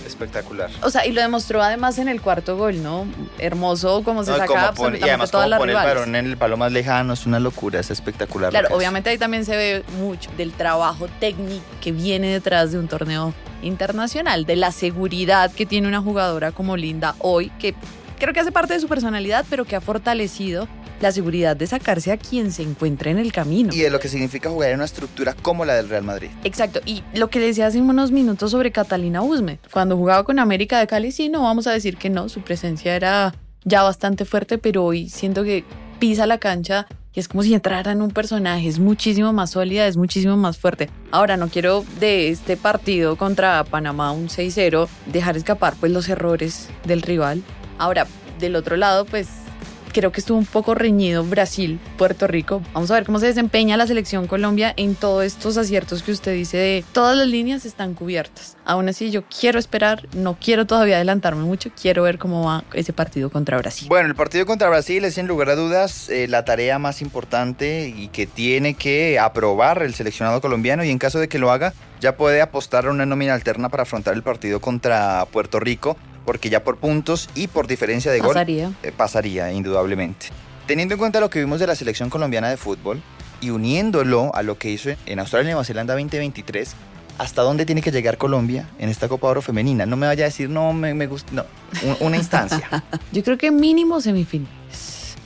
Espectacular. 0.08 0.70
O 0.82 0.90
sea, 0.90 1.06
y 1.06 1.12
lo 1.12 1.22
demostró 1.22 1.62
además 1.62 1.98
en 2.00 2.08
el 2.08 2.22
cuarto 2.22 2.58
gol, 2.58 2.82
¿no? 2.82 3.06
Hermoso 3.38 4.04
como 4.04 4.24
se 4.24 4.32
No, 4.32 4.38
saca 4.38 4.48
como 4.48 4.58
pone- 4.58 4.68
absolutamente 4.70 5.06
y 5.06 5.10
además 5.10 5.32
todas 5.32 5.46
como 5.46 5.50
las 5.50 5.60
pone 5.60 5.72
el 5.74 5.78
balón 5.78 6.16
en 6.16 6.26
el 6.26 6.38
palo 6.38 6.58
más 6.58 6.72
lejano, 6.72 7.14
es 7.14 7.26
una 7.26 7.40
locura, 7.40 7.80
es 7.80 7.92
espectacular. 7.92 8.50
Claro, 8.52 8.70
obviamente 8.76 9.10
ahí 9.10 9.18
también 9.18 9.46
se 9.46 9.56
ve 9.56 9.84
mucho 10.00 10.30
del 10.38 10.54
trabajo 10.54 11.08
técnico 11.20 11.64
que 11.82 11.92
viene 11.92 12.28
detrás 12.32 12.72
de 12.72 12.80
un 12.80 12.88
torneo 12.88 13.34
internacional, 13.62 14.46
de 14.46 14.56
la 14.56 14.72
seguridad 14.72 15.52
que 15.52 15.66
tiene 15.66 15.88
una 15.88 16.02
jugadora 16.02 16.52
como 16.52 16.78
Linda 16.78 17.16
hoy, 17.20 17.50
que 17.60 17.76
creo 18.20 18.34
que 18.34 18.40
hace 18.40 18.52
parte 18.52 18.74
de 18.74 18.80
su 18.80 18.88
personalidad, 18.88 19.46
pero 19.50 19.66
que 19.66 19.76
ha 19.76 19.82
fortalecido 19.82 20.68
la 21.00 21.12
seguridad 21.12 21.56
de 21.56 21.68
sacarse 21.68 22.12
a 22.12 22.18
quien 22.18 22.52
se 22.52 22.64
encuentre 22.64 23.12
en 23.12 23.18
el 23.18 23.32
camino. 23.32 23.74
Y 23.74 23.80
de 23.80 23.90
lo 23.90 24.00
que 24.00 24.10
significa 24.10 24.50
jugar 24.50 24.70
en 24.70 24.76
una 24.76 24.86
estructura 24.86 25.36
como 25.42 25.66
la 25.66 25.76
del 25.76 25.90
Real 25.90 26.04
Madrid. 26.04 26.30
Exacto, 26.44 26.80
y 26.86 27.04
lo 27.14 27.30
que 27.30 27.40
le 27.40 27.48
decía 27.48 27.68
hace 27.68 27.82
unos 27.82 28.12
minutos 28.12 28.52
sobre 28.52 28.72
Catalina 28.72 29.22
Usme, 29.22 29.60
cuando 29.72 29.96
jugaba 29.98 30.24
con 30.24 30.40
América 30.40 30.80
de 30.80 30.88
Cali, 30.88 31.12
sí, 31.12 31.30
no 31.30 31.44
vamos 31.44 31.68
a 31.68 31.72
decir 31.72 31.98
que 31.98 32.10
no, 32.10 32.30
su 32.30 32.42
presencia 32.42 32.96
era 32.96 33.36
ya 33.64 33.84
bastante 33.84 34.26
fuerte, 34.26 34.58
pero 34.58 34.84
hoy 34.84 35.10
siento 35.10 35.44
que 35.44 35.64
pisa 36.00 36.26
la 36.26 36.38
cancha 36.38 36.88
y 37.18 37.20
es 37.20 37.28
como 37.28 37.42
si 37.42 37.56
entrara 37.56 37.92
en 37.92 38.04
un 38.04 38.12
personaje, 38.12 38.68
es 38.68 38.78
muchísimo 38.78 39.34
más 39.34 39.50
sólida, 39.50 39.88
es 39.88 39.98
muchísimo 39.98 40.38
más 40.38 40.60
fuerte. 40.60 40.88
Ahora, 41.10 41.36
no 41.36 41.48
quiero 41.48 41.84
de 42.00 42.30
este 42.30 42.58
partido 42.58 43.16
contra 43.16 43.64
Panamá, 43.64 44.12
un 44.12 44.28
6-0, 44.28 44.88
dejar 45.08 45.36
escapar 45.36 45.74
pues 45.80 45.92
los 45.92 46.08
errores 46.10 46.70
del 46.86 47.02
rival. 47.02 47.42
Ahora, 47.80 48.06
del 48.40 48.56
otro 48.56 48.78
lado, 48.78 49.06
pues 49.06 49.30
creo 49.98 50.12
que 50.12 50.20
estuvo 50.20 50.38
un 50.38 50.46
poco 50.46 50.76
reñido 50.76 51.24
Brasil, 51.24 51.80
Puerto 51.98 52.28
Rico. 52.28 52.62
Vamos 52.72 52.92
a 52.92 52.94
ver 52.94 53.04
cómo 53.04 53.18
se 53.18 53.26
desempeña 53.26 53.78
la 53.78 53.88
selección 53.88 54.28
Colombia 54.28 54.72
en 54.78 54.94
todos 54.94 55.24
estos 55.24 55.58
aciertos 55.58 56.04
que 56.04 56.12
usted 56.12 56.36
dice 56.36 56.86
todas 56.92 57.18
las 57.18 57.28
líneas 57.28 57.66
están 57.66 57.96
cubiertas. 57.96 58.58
Aún 58.64 58.90
así, 58.90 59.10
yo 59.10 59.24
quiero 59.26 59.58
esperar, 59.58 60.08
no 60.14 60.38
quiero 60.40 60.68
todavía 60.68 60.98
adelantarme 60.98 61.42
mucho, 61.42 61.72
quiero 61.82 62.04
ver 62.04 62.20
cómo 62.20 62.46
va 62.46 62.64
ese 62.74 62.94
partido 62.94 63.32
contra 63.32 63.58
Brasil. 63.58 63.88
Bueno, 63.90 64.08
el 64.08 64.14
partido 64.14 64.46
contra 64.46 64.70
Brasil 64.70 65.04
es 65.04 65.16
sin 65.16 65.26
lugar 65.26 65.50
a 65.50 65.56
dudas 65.56 66.10
eh, 66.10 66.28
la 66.28 66.46
tarea 66.46 66.78
más 66.78 67.02
importante 67.02 67.88
y 67.90 68.10
que 68.10 68.28
tiene 68.28 68.76
que 68.76 69.18
aprobar 69.18 69.82
el 69.82 69.96
seleccionado 69.96 70.42
colombiano 70.42 70.84
y 70.84 70.92
en 70.92 71.00
caso 71.00 71.20
de 71.20 71.28
que 71.28 71.40
lo 71.40 71.50
haga, 71.50 71.74
ya 72.00 72.18
puede 72.18 72.42
apostar 72.42 72.86
a 72.86 72.92
una 72.92 73.08
nómina 73.08 73.34
alterna 73.34 73.70
para 73.70 73.82
afrontar 73.82 74.14
el 74.14 74.22
partido 74.22 74.62
contra 74.62 75.26
Puerto 75.32 75.60
Rico, 75.60 75.98
porque 76.28 76.50
ya 76.50 76.62
por 76.62 76.76
puntos 76.78 77.30
y 77.36 77.48
por 77.48 77.68
diferencia 77.68 78.12
de 78.12 78.20
gol 78.20 78.34
Pasaría. 78.34 78.72
eh, 78.84 78.92
pasaría 78.96 79.50
indudablemente. 79.54 80.28
Teniendo 80.68 80.94
en 80.96 81.00
cuenta 81.00 81.22
lo 81.22 81.30
que 81.30 81.40
vimos 81.40 81.62
de 81.62 81.68
la 81.68 81.74
selección 81.76 82.10
colombiana 82.10 82.50
de 82.50 82.58
fútbol 82.58 83.02
y 83.40 83.50
uniéndolo 83.52 84.36
a 84.36 84.44
lo 84.44 84.58
que 84.58 84.70
hizo 84.70 84.90
en 85.06 85.20
Australia 85.20 85.48
y 85.48 85.52
Nueva 85.54 85.64
Zelanda 85.64 85.94
2023, 85.94 86.74
¿hasta 87.18 87.44
dónde 87.44 87.66
tiene 87.66 87.82
que 87.82 87.92
llegar 87.92 88.18
Colombia 88.18 88.68
en 88.78 88.90
esta 88.90 89.08
Copa 89.08 89.28
Oro 89.28 89.42
femenina? 89.42 89.86
No 89.86 89.96
me 89.96 90.06
vaya 90.06 90.26
a 90.26 90.28
decir, 90.28 90.50
no, 90.50 90.74
me, 90.74 90.94
me 90.94 91.08
gusta, 91.08 91.32
no, 91.32 91.46
un- 91.84 91.98
una 92.08 92.18
instancia, 92.24 92.84
Yo 93.14 93.24
creo 93.24 93.38
que 93.38 93.50
mínimo 93.50 94.02
semifinal. 94.02 94.50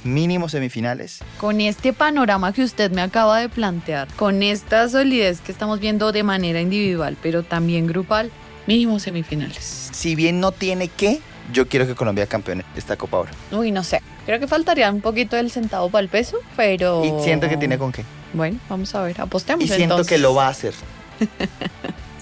mínimo 0.04 0.50
semifinales. 0.50 1.20
Con 1.40 1.62
este 1.62 1.94
panorama 1.94 2.54
que 2.54 2.64
usted 2.64 2.92
me 2.92 3.02
acaba 3.02 3.40
de 3.40 3.50
plantear, 3.50 4.08
con 4.18 4.44
esta 4.44 4.88
solidez 4.88 5.42
que 5.42 5.52
estamos 5.52 5.80
viendo 5.80 6.12
de 6.12 6.22
manera 6.24 6.62
individual, 6.62 7.18
pero 7.24 7.42
también 7.42 7.88
grupal, 7.88 8.30
mínimo 8.68 9.00
semifinales. 9.00 9.90
Si 9.92 10.16
bien 10.16 10.40
no 10.40 10.52
tiene 10.52 10.88
que, 10.88 11.20
yo 11.52 11.68
quiero 11.68 11.86
que 11.88 11.96
Colombia 11.96 12.26
campeone 12.28 12.64
esta 12.76 12.96
Copa 12.98 13.18
Oro. 13.18 13.32
Uy, 13.52 13.72
no 13.72 13.84
sé. 13.84 14.02
Creo 14.26 14.40
que 14.40 14.48
faltaría 14.48 14.90
un 14.92 15.02
poquito 15.02 15.36
el 15.38 15.52
centavo 15.52 15.90
para 15.90 16.04
el 16.04 16.10
peso, 16.10 16.38
pero. 16.56 17.04
Y 17.04 17.24
siento 17.24 17.50
que 17.50 17.58
tiene 17.58 17.78
con 17.78 17.92
qué. 17.92 18.04
Bueno, 18.34 18.58
vamos 18.70 18.94
a 18.96 19.02
ver, 19.04 19.20
apostemos. 19.20 19.64
Y 19.64 19.68
siento 19.68 19.96
entonces. 19.96 20.08
que 20.08 20.18
lo 20.18 20.34
va 20.36 20.48
a 20.48 20.50
hacer. 20.50 20.74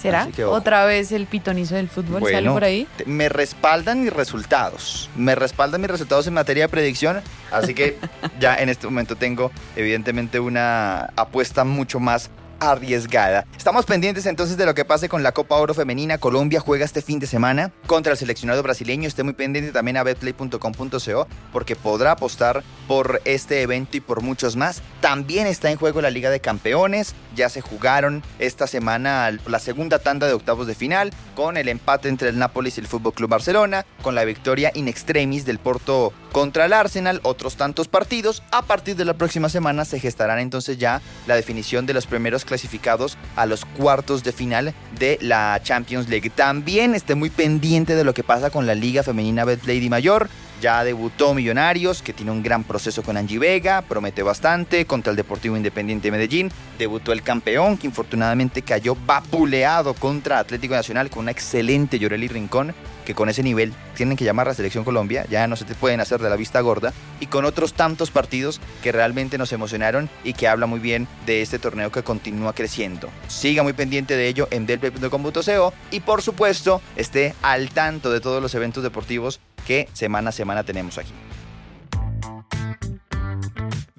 ¿Será? 0.02 0.28
Que. 0.34 0.46
Otra 0.46 0.86
vez 0.86 1.12
el 1.12 1.26
pitonizo 1.26 1.76
del 1.76 1.90
fútbol 1.90 2.22
sale 2.22 2.32
Bueno, 2.36 2.54
por 2.54 2.64
ahí. 2.64 2.88
te- 2.96 3.06
Me 3.06 3.28
respaldan 3.28 4.02
mis 4.02 4.14
resultados. 4.14 5.10
Me 5.18 5.36
respaldan 5.36 5.82
mis 5.82 5.92
resultados 5.92 6.26
en 6.28 6.34
materia 6.36 6.64
de 6.66 6.70
predicción. 6.70 7.22
Así 7.52 7.74
que 7.74 7.98
ya 8.40 8.56
en 8.56 8.70
este 8.70 8.88
momento 8.88 9.18
tengo, 9.18 9.52
evidentemente, 9.76 10.40
una 10.40 11.10
apuesta 11.18 11.66
mucho 11.66 12.00
más 12.00 12.30
arriesgada. 12.60 13.46
Estamos 13.58 13.86
pendientes 13.86 14.26
entonces 14.26 14.58
de 14.58 14.66
lo 14.66 14.74
que 14.74 14.86
pase 14.86 15.10
con 15.10 15.24
la 15.24 15.32
Copa 15.32 15.56
Oro 15.56 15.74
Femenina. 15.74 16.18
Colombia 16.18 16.60
juega 16.60 16.86
este 16.86 17.02
fin 17.02 17.20
de 17.20 17.28
semana 17.28 17.72
contra 17.88 18.12
el 18.12 18.18
seleccionado 18.18 18.64
brasileño. 18.64 19.08
Esté 19.08 19.24
muy 19.24 19.34
pendiente 19.34 19.72
también 19.72 19.98
a 19.98 20.04
betplay.com.co 20.04 21.28
porque 21.52 21.76
podrá 21.76 22.12
apostar 22.12 22.64
por 22.88 23.22
este 23.26 23.62
evento 23.62 23.98
y 23.98 24.00
por 24.02 24.22
muchos 24.22 24.56
más. 24.56 24.82
También 25.02 25.48
está 25.48 25.72
en 25.72 25.78
juego 25.78 26.02
la 26.02 26.10
Liga 26.10 26.30
de 26.30 26.40
Campeones. 26.40 27.16
Ya 27.36 27.50
se 27.50 27.62
jugaron 27.62 28.24
esta 28.40 28.68
semana 28.68 29.32
la 29.46 29.60
segunda 29.60 30.00
tanda 30.00 30.28
de 30.28 30.34
octavos 30.34 30.68
de 30.68 30.76
final 30.76 31.12
con 31.36 31.58
el 31.58 31.70
empate 31.70 32.10
entre 32.10 32.30
el 32.30 32.40
Nápoles 32.40 32.78
y 32.78 32.82
el 32.82 32.88
Fútbol 32.88 33.14
Club 33.14 33.30
Barcelona, 33.30 33.86
con 34.02 34.16
la 34.16 34.26
victoria 34.26 34.72
in 34.74 34.88
extremis 34.88 35.46
del 35.46 35.60
Porto 35.60 36.14
contra 36.32 36.66
el 36.66 36.74
Arsenal, 36.74 37.20
otros 37.24 37.56
tantos 37.56 37.88
partidos. 37.88 38.44
A 38.52 38.62
partir 38.62 38.96
de 38.96 39.06
la 39.06 39.14
próxima 39.14 39.50
semana 39.50 39.86
se 39.86 40.00
gestarán 40.00 40.40
entonces 40.40 40.78
ya 40.78 41.02
la 41.28 41.36
definición 41.36 41.86
de 41.86 41.94
los 41.94 42.06
primeros 42.06 42.46
clasificados 42.46 43.18
a 43.36 43.46
los 43.46 43.66
cuartos 43.66 44.24
de 44.24 44.32
final 44.32 44.74
de 44.98 45.18
la 45.22 45.60
Champions 45.64 46.10
League. 46.10 46.30
También 46.30 46.96
esté 46.96 47.16
muy 47.16 47.30
pendiente 47.30 47.96
de 47.96 48.04
lo 48.04 48.14
que 48.14 48.24
pasa 48.24 48.50
con 48.50 48.66
la 48.68 48.76
Liga 48.76 49.04
Femenina 49.04 49.46
Betplay 49.46 49.90
Mayor. 49.90 50.30
Ya 50.62 50.84
debutó 50.84 51.34
Millonarios, 51.34 52.02
que 52.02 52.12
tiene 52.12 52.32
un 52.32 52.44
gran 52.44 52.64
proceso 52.64 53.02
con 53.02 53.16
Angie 53.16 53.40
Vega, 53.40 53.82
promete 53.82 54.24
bastante, 54.24 54.86
contra 54.86 55.12
el 55.12 55.18
Deportivo 55.18 55.56
Independiente 55.56 56.08
de 56.08 56.12
Medellín. 56.12 56.52
Debutó 56.78 57.14
el 57.14 57.24
campeón, 57.24 57.78
que 57.78 57.88
infortunadamente 57.88 58.62
cayó 58.62 58.98
vapuleado 59.06 59.94
contra 59.94 60.40
Atlético 60.40 60.76
Nacional 60.76 61.10
con 61.10 61.24
una 61.24 61.32
excelente 61.32 61.98
Llorelli 61.98 62.28
Rincón, 62.28 62.76
que 63.06 63.16
con 63.16 63.30
ese 63.30 63.42
nivel 63.42 63.74
tienen 63.96 64.18
que 64.18 64.26
llamar 64.26 64.48
a 64.48 64.52
la 64.52 64.56
Selección 64.56 64.84
Colombia, 64.84 65.26
ya 65.30 65.48
no 65.48 65.56
se 65.56 65.66
te 65.66 65.76
pueden 65.76 66.00
hacer 66.00 66.22
de 66.22 66.30
la 66.30 66.36
vista 66.36 66.62
gorda, 66.62 66.94
y 67.20 67.26
con 67.26 67.44
otros 67.44 67.74
tantos 67.74 68.12
partidos 68.12 68.62
que 68.84 68.92
realmente 68.92 69.38
nos 69.38 69.52
emocionaron 69.52 70.10
y 70.24 70.34
que 70.34 70.48
habla 70.48 70.68
muy 70.68 70.80
bien 70.80 71.08
de 71.26 71.42
este 71.42 71.58
torneo 71.58 71.92
que 71.92 72.04
continúa 72.04 72.54
creciendo. 72.54 73.10
Siga 73.28 73.64
muy 73.64 73.74
pendiente 73.74 74.16
de 74.16 74.28
ello 74.28 74.48
en 74.52 74.66
delplay.com.co 74.66 75.74
y 75.92 76.00
por 76.02 76.22
supuesto 76.22 76.82
esté 76.96 77.34
al 77.42 77.70
tanto 77.70 78.12
de 78.12 78.22
todos 78.22 78.42
los 78.42 78.54
eventos 78.56 78.84
deportivos 78.84 79.40
que 79.60 79.88
semana 79.94 80.30
a 80.30 80.32
semana 80.32 80.64
tenemos 80.64 80.98
aquí. 80.98 81.14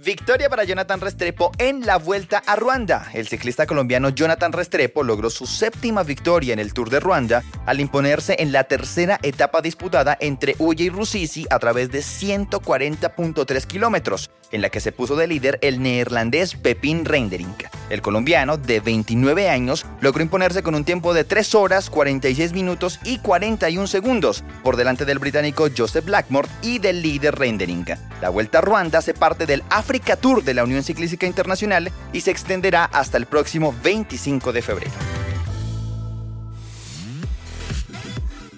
Victoria 0.03 0.49
para 0.49 0.65
Jonathan 0.65 0.99
Restrepo 0.99 1.53
en 1.59 1.85
la 1.85 1.99
Vuelta 1.99 2.43
a 2.47 2.57
Ruanda. 2.57 3.11
El 3.13 3.29
ciclista 3.29 3.67
colombiano 3.67 4.09
Jonathan 4.09 4.51
Restrepo 4.51 5.03
logró 5.03 5.29
su 5.29 5.45
séptima 5.47 6.05
victoria 6.05 6.55
en 6.55 6.59
el 6.59 6.73
Tour 6.73 6.89
de 6.89 7.01
Ruanda 7.01 7.43
al 7.67 7.81
imponerse 7.81 8.37
en 8.39 8.51
la 8.51 8.65
tercera 8.65 9.21
etapa 9.23 9.61
disputada 9.61 10.17
entre 10.19 10.55
Uye 10.59 10.85
y 10.85 10.89
Rusisi 10.89 11.47
a 11.51 11.59
través 11.59 11.91
de 11.91 11.99
140.3 11.99 13.67
kilómetros, 13.67 14.31
en 14.51 14.63
la 14.63 14.71
que 14.71 14.81
se 14.81 14.91
puso 14.91 15.17
de 15.17 15.27
líder 15.27 15.59
el 15.61 15.83
neerlandés 15.83 16.55
Pepin 16.55 17.05
Reindering. 17.05 17.55
El 17.91 18.01
colombiano, 18.01 18.57
de 18.57 18.81
29 18.81 19.51
años, 19.51 19.85
logró 20.01 20.23
imponerse 20.23 20.63
con 20.63 20.75
un 20.75 20.85
tiempo 20.85 21.13
de 21.13 21.25
3 21.25 21.55
horas, 21.55 21.91
46 21.91 22.53
minutos 22.53 23.01
y 23.05 23.19
41 23.19 23.87
segundos, 23.87 24.45
por 24.63 24.77
delante 24.77 25.05
del 25.05 25.19
británico 25.19 25.69
Joseph 25.77 26.07
Blackmore 26.07 26.49
y 26.63 26.79
del 26.79 27.03
líder 27.03 27.35
Reindering. 27.35 27.85
La 28.23 28.29
Vuelta 28.29 28.59
a 28.59 28.61
Ruanda 28.61 29.03
se 29.03 29.15
parte 29.15 29.47
del 29.47 29.63
Africa 29.91 30.15
Tour 30.15 30.45
de 30.45 30.55
la 30.55 30.63
Unión 30.63 30.85
Ciclística 30.85 31.27
Internacional 31.27 31.91
y 32.13 32.21
se 32.21 32.31
extenderá 32.31 32.85
hasta 32.85 33.19
el 33.19 33.27
próximo 33.27 33.75
25 33.83 34.53
de 34.53 34.63
febrero. 34.63 34.93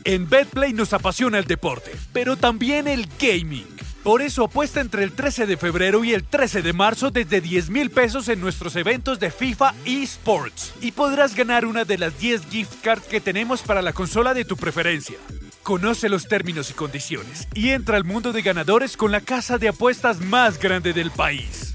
En 0.05 0.29
BetPlay 0.29 0.75
nos 0.75 0.93
apasiona 0.93 1.39
el 1.39 1.47
deporte, 1.47 1.93
pero 2.13 2.37
también 2.37 2.87
el 2.87 3.09
gaming. 3.19 3.67
Por 4.03 4.21
eso 4.21 4.45
apuesta 4.45 4.83
entre 4.83 5.05
el 5.05 5.13
13 5.13 5.47
de 5.47 5.57
febrero 5.57 6.05
y 6.05 6.13
el 6.13 6.23
13 6.23 6.61
de 6.61 6.75
marzo 6.75 7.11
desde 7.11 7.41
10 7.41 7.71
mil 7.71 7.91
pesos 7.91 8.29
en 8.29 8.39
nuestros 8.39 8.77
eventos 8.77 9.19
de 9.19 9.31
FIFA 9.31 9.75
eSports 9.87 10.75
y 10.83 10.93
podrás 10.93 11.35
ganar 11.35 11.65
una 11.65 11.87
de 11.87 11.97
las 11.97 12.19
10 12.19 12.43
gift 12.51 12.83
cards 12.83 13.07
que 13.07 13.23
tenemos 13.23 13.63
para 13.63 13.81
la 13.81 13.95
consola 13.95 14.35
de 14.35 14.45
tu 14.45 14.59
preferencia. 14.59 15.17
Conoce 15.63 16.09
los 16.09 16.27
términos 16.27 16.71
y 16.71 16.75
condiciones 16.75 17.47
y 17.55 17.71
entra 17.71 17.97
al 17.97 18.05
mundo 18.05 18.33
de 18.33 18.43
ganadores 18.43 18.97
con 18.97 19.13
la 19.13 19.21
casa 19.21 19.59
de 19.59 19.69
apuestas 19.69 20.21
más 20.21 20.59
grande 20.59 20.93
del 20.93 21.13
país. 21.13 21.72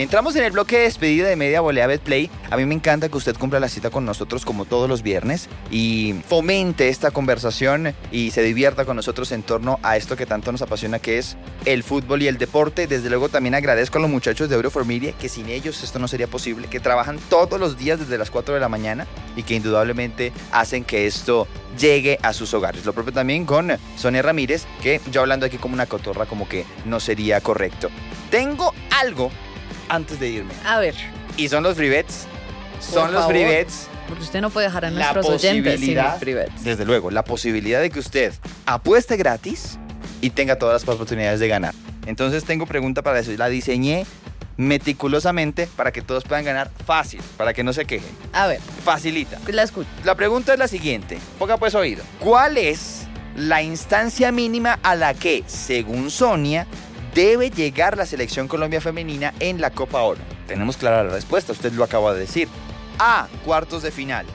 Entramos 0.00 0.34
en 0.34 0.44
el 0.44 0.52
bloque 0.52 0.78
de 0.78 0.84
despedida 0.84 1.28
de 1.28 1.36
Media 1.36 1.60
Volea 1.60 1.86
Betplay. 1.86 2.30
A 2.50 2.56
mí 2.56 2.64
me 2.64 2.74
encanta 2.74 3.10
que 3.10 3.18
usted 3.18 3.36
cumpla 3.36 3.60
la 3.60 3.68
cita 3.68 3.90
con 3.90 4.06
nosotros 4.06 4.46
como 4.46 4.64
todos 4.64 4.88
los 4.88 5.02
viernes 5.02 5.50
y 5.70 6.14
fomente 6.26 6.88
esta 6.88 7.10
conversación 7.10 7.94
y 8.10 8.30
se 8.30 8.42
divierta 8.42 8.86
con 8.86 8.96
nosotros 8.96 9.30
en 9.30 9.42
torno 9.42 9.78
a 9.82 9.98
esto 9.98 10.16
que 10.16 10.24
tanto 10.24 10.52
nos 10.52 10.62
apasiona 10.62 11.00
que 11.00 11.18
es 11.18 11.36
el 11.66 11.82
fútbol 11.82 12.22
y 12.22 12.28
el 12.28 12.38
deporte. 12.38 12.86
Desde 12.86 13.10
luego 13.10 13.28
también 13.28 13.54
agradezco 13.54 13.98
a 13.98 14.00
los 14.00 14.10
muchachos 14.10 14.48
de 14.48 14.56
Euro 14.56 14.70
for 14.70 14.86
Media 14.86 15.12
que 15.12 15.28
sin 15.28 15.50
ellos 15.50 15.84
esto 15.84 15.98
no 15.98 16.08
sería 16.08 16.28
posible, 16.28 16.66
que 16.68 16.80
trabajan 16.80 17.18
todos 17.28 17.60
los 17.60 17.76
días 17.76 17.98
desde 17.98 18.16
las 18.16 18.30
4 18.30 18.54
de 18.54 18.60
la 18.60 18.70
mañana 18.70 19.06
y 19.36 19.42
que 19.42 19.54
indudablemente 19.54 20.32
hacen 20.50 20.82
que 20.82 21.06
esto 21.06 21.46
llegue 21.78 22.18
a 22.22 22.32
sus 22.32 22.54
hogares. 22.54 22.86
Lo 22.86 22.94
propio 22.94 23.12
también 23.12 23.44
con 23.44 23.76
Sonia 23.96 24.22
Ramírez, 24.22 24.64
que 24.82 24.98
yo 25.12 25.20
hablando 25.20 25.44
aquí 25.44 25.58
como 25.58 25.74
una 25.74 25.84
cotorra 25.84 26.24
como 26.24 26.48
que 26.48 26.64
no 26.86 27.00
sería 27.00 27.42
correcto. 27.42 27.90
Tengo 28.30 28.72
algo 28.98 29.30
antes 29.90 30.18
de 30.18 30.28
irme. 30.28 30.54
A 30.64 30.78
ver. 30.78 30.94
Y 31.36 31.48
son 31.48 31.62
los 31.62 31.76
free 31.76 31.92
Son 32.80 33.12
los 33.12 33.26
free 33.26 33.66
Porque 34.08 34.24
usted 34.24 34.40
no 34.40 34.50
puede 34.50 34.68
dejar 34.68 34.86
a 34.86 34.90
nuestros 34.90 35.26
oyentes 35.26 35.80
sin 35.80 35.98
free 36.18 36.36
Desde 36.62 36.84
luego, 36.84 37.10
la 37.10 37.24
posibilidad 37.24 37.80
de 37.80 37.90
que 37.90 37.98
usted 37.98 38.32
apueste 38.66 39.16
gratis 39.16 39.78
y 40.20 40.30
tenga 40.30 40.56
todas 40.56 40.82
las 40.82 40.94
oportunidades 40.94 41.40
de 41.40 41.48
ganar. 41.48 41.74
Entonces 42.06 42.44
tengo 42.44 42.66
pregunta 42.66 43.02
para 43.02 43.18
eso. 43.18 43.32
La 43.36 43.48
diseñé 43.48 44.06
meticulosamente 44.56 45.68
para 45.74 45.90
que 45.90 46.02
todos 46.02 46.24
puedan 46.24 46.44
ganar 46.44 46.70
fácil, 46.84 47.20
para 47.36 47.54
que 47.54 47.64
no 47.64 47.72
se 47.72 47.86
quejen. 47.86 48.10
A 48.32 48.46
ver. 48.46 48.60
Facilita. 48.84 49.38
La 49.48 49.62
escucho. 49.62 49.88
La 50.04 50.14
pregunta 50.14 50.52
es 50.52 50.58
la 50.58 50.68
siguiente. 50.68 51.18
Ponga 51.38 51.56
pues 51.56 51.74
oído. 51.74 52.04
¿Cuál 52.18 52.58
es 52.58 53.06
la 53.36 53.62
instancia 53.62 54.32
mínima 54.32 54.78
a 54.82 54.96
la 54.96 55.14
que, 55.14 55.44
según 55.46 56.10
Sonia, 56.10 56.66
debe 57.14 57.50
llegar 57.50 57.96
la 57.96 58.06
selección 58.06 58.48
Colombia 58.48 58.80
femenina 58.80 59.34
en 59.40 59.60
la 59.60 59.70
Copa 59.70 60.02
Oro? 60.02 60.20
Tenemos 60.46 60.76
clara 60.76 61.04
la 61.04 61.12
respuesta, 61.12 61.52
usted 61.52 61.72
lo 61.72 61.84
acaba 61.84 62.14
de 62.14 62.20
decir. 62.20 62.48
A, 62.98 63.28
cuartos 63.44 63.82
de 63.82 63.90
final. 63.90 64.26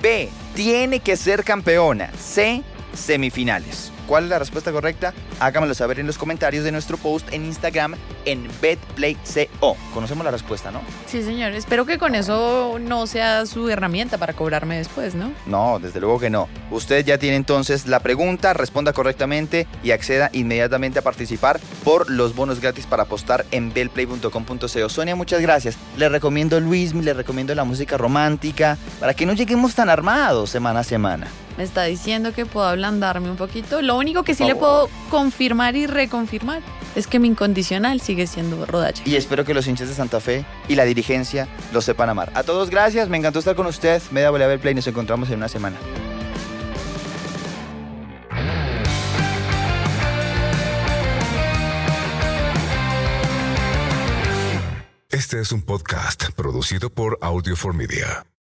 B, 0.00 0.28
tiene 0.54 1.00
que 1.00 1.16
ser 1.16 1.44
campeona. 1.44 2.10
C, 2.18 2.62
semifinales. 2.94 3.92
¿Cuál 4.08 4.24
es 4.24 4.30
la 4.30 4.38
respuesta 4.38 4.72
correcta? 4.72 5.12
Hágamelo 5.38 5.74
saber 5.74 6.00
en 6.00 6.06
los 6.06 6.16
comentarios 6.16 6.64
de 6.64 6.72
nuestro 6.72 6.96
post 6.96 7.30
en 7.30 7.44
Instagram 7.44 7.94
en 8.24 8.48
BetPlayCO. 8.62 9.76
Conocemos 9.92 10.24
la 10.24 10.30
respuesta, 10.30 10.70
¿no? 10.70 10.80
Sí, 11.06 11.22
señor. 11.22 11.52
Espero 11.52 11.84
que 11.84 11.98
con 11.98 12.14
eso 12.14 12.78
no 12.80 13.06
sea 13.06 13.44
su 13.44 13.68
herramienta 13.68 14.16
para 14.16 14.32
cobrarme 14.32 14.78
después, 14.78 15.14
¿no? 15.14 15.30
No, 15.44 15.78
desde 15.78 16.00
luego 16.00 16.18
que 16.18 16.30
no. 16.30 16.48
Usted 16.70 17.04
ya 17.04 17.18
tiene 17.18 17.36
entonces 17.36 17.86
la 17.86 18.00
pregunta, 18.00 18.54
responda 18.54 18.94
correctamente 18.94 19.66
y 19.84 19.90
acceda 19.90 20.30
inmediatamente 20.32 21.00
a 21.00 21.02
participar 21.02 21.60
por 21.84 22.10
los 22.10 22.34
bonos 22.34 22.60
gratis 22.60 22.86
para 22.86 23.02
apostar 23.02 23.44
en 23.50 23.74
betplay.com.co. 23.74 24.88
Sonia, 24.88 25.16
muchas 25.16 25.42
gracias. 25.42 25.76
Le 25.98 26.08
recomiendo 26.08 26.58
Luis, 26.60 26.94
le 26.94 27.12
recomiendo 27.12 27.54
la 27.54 27.64
música 27.64 27.98
romántica 27.98 28.78
para 29.00 29.12
que 29.12 29.26
no 29.26 29.34
lleguemos 29.34 29.74
tan 29.74 29.90
armados 29.90 30.48
semana 30.48 30.80
a 30.80 30.84
semana 30.84 31.28
me 31.58 31.64
está 31.64 31.82
diciendo 31.82 32.32
que 32.32 32.46
puedo 32.46 32.68
ablandarme 32.68 33.28
un 33.28 33.36
poquito. 33.36 33.82
Lo 33.82 33.98
único 33.98 34.22
que 34.22 34.36
sí 34.36 34.44
le 34.44 34.54
puedo 34.54 34.88
confirmar 35.10 35.74
y 35.74 35.88
reconfirmar 35.88 36.62
es 36.94 37.08
que 37.08 37.18
mi 37.18 37.26
incondicional 37.26 38.00
sigue 38.00 38.28
siendo 38.28 38.64
rodaje. 38.64 39.02
Y 39.04 39.16
espero 39.16 39.44
que 39.44 39.54
los 39.54 39.66
hinchas 39.66 39.88
de 39.88 39.94
Santa 39.94 40.20
Fe 40.20 40.44
y 40.68 40.76
la 40.76 40.84
dirigencia 40.84 41.48
lo 41.72 41.80
sepan 41.80 42.10
amar. 42.10 42.30
A 42.34 42.44
todos 42.44 42.70
gracias, 42.70 43.08
me 43.08 43.16
encantó 43.16 43.40
estar 43.40 43.56
con 43.56 43.66
usted. 43.66 44.00
Media 44.12 44.30
Volea 44.30 44.56
Play, 44.56 44.76
nos 44.76 44.86
encontramos 44.86 45.30
en 45.30 45.38
una 45.38 45.48
semana. 45.48 45.76
Este 55.10 55.40
es 55.40 55.50
un 55.50 55.62
podcast 55.62 56.30
producido 56.36 56.88
por 56.88 57.18
Audio 57.20 57.56
for 57.56 57.74
Media. 57.74 58.24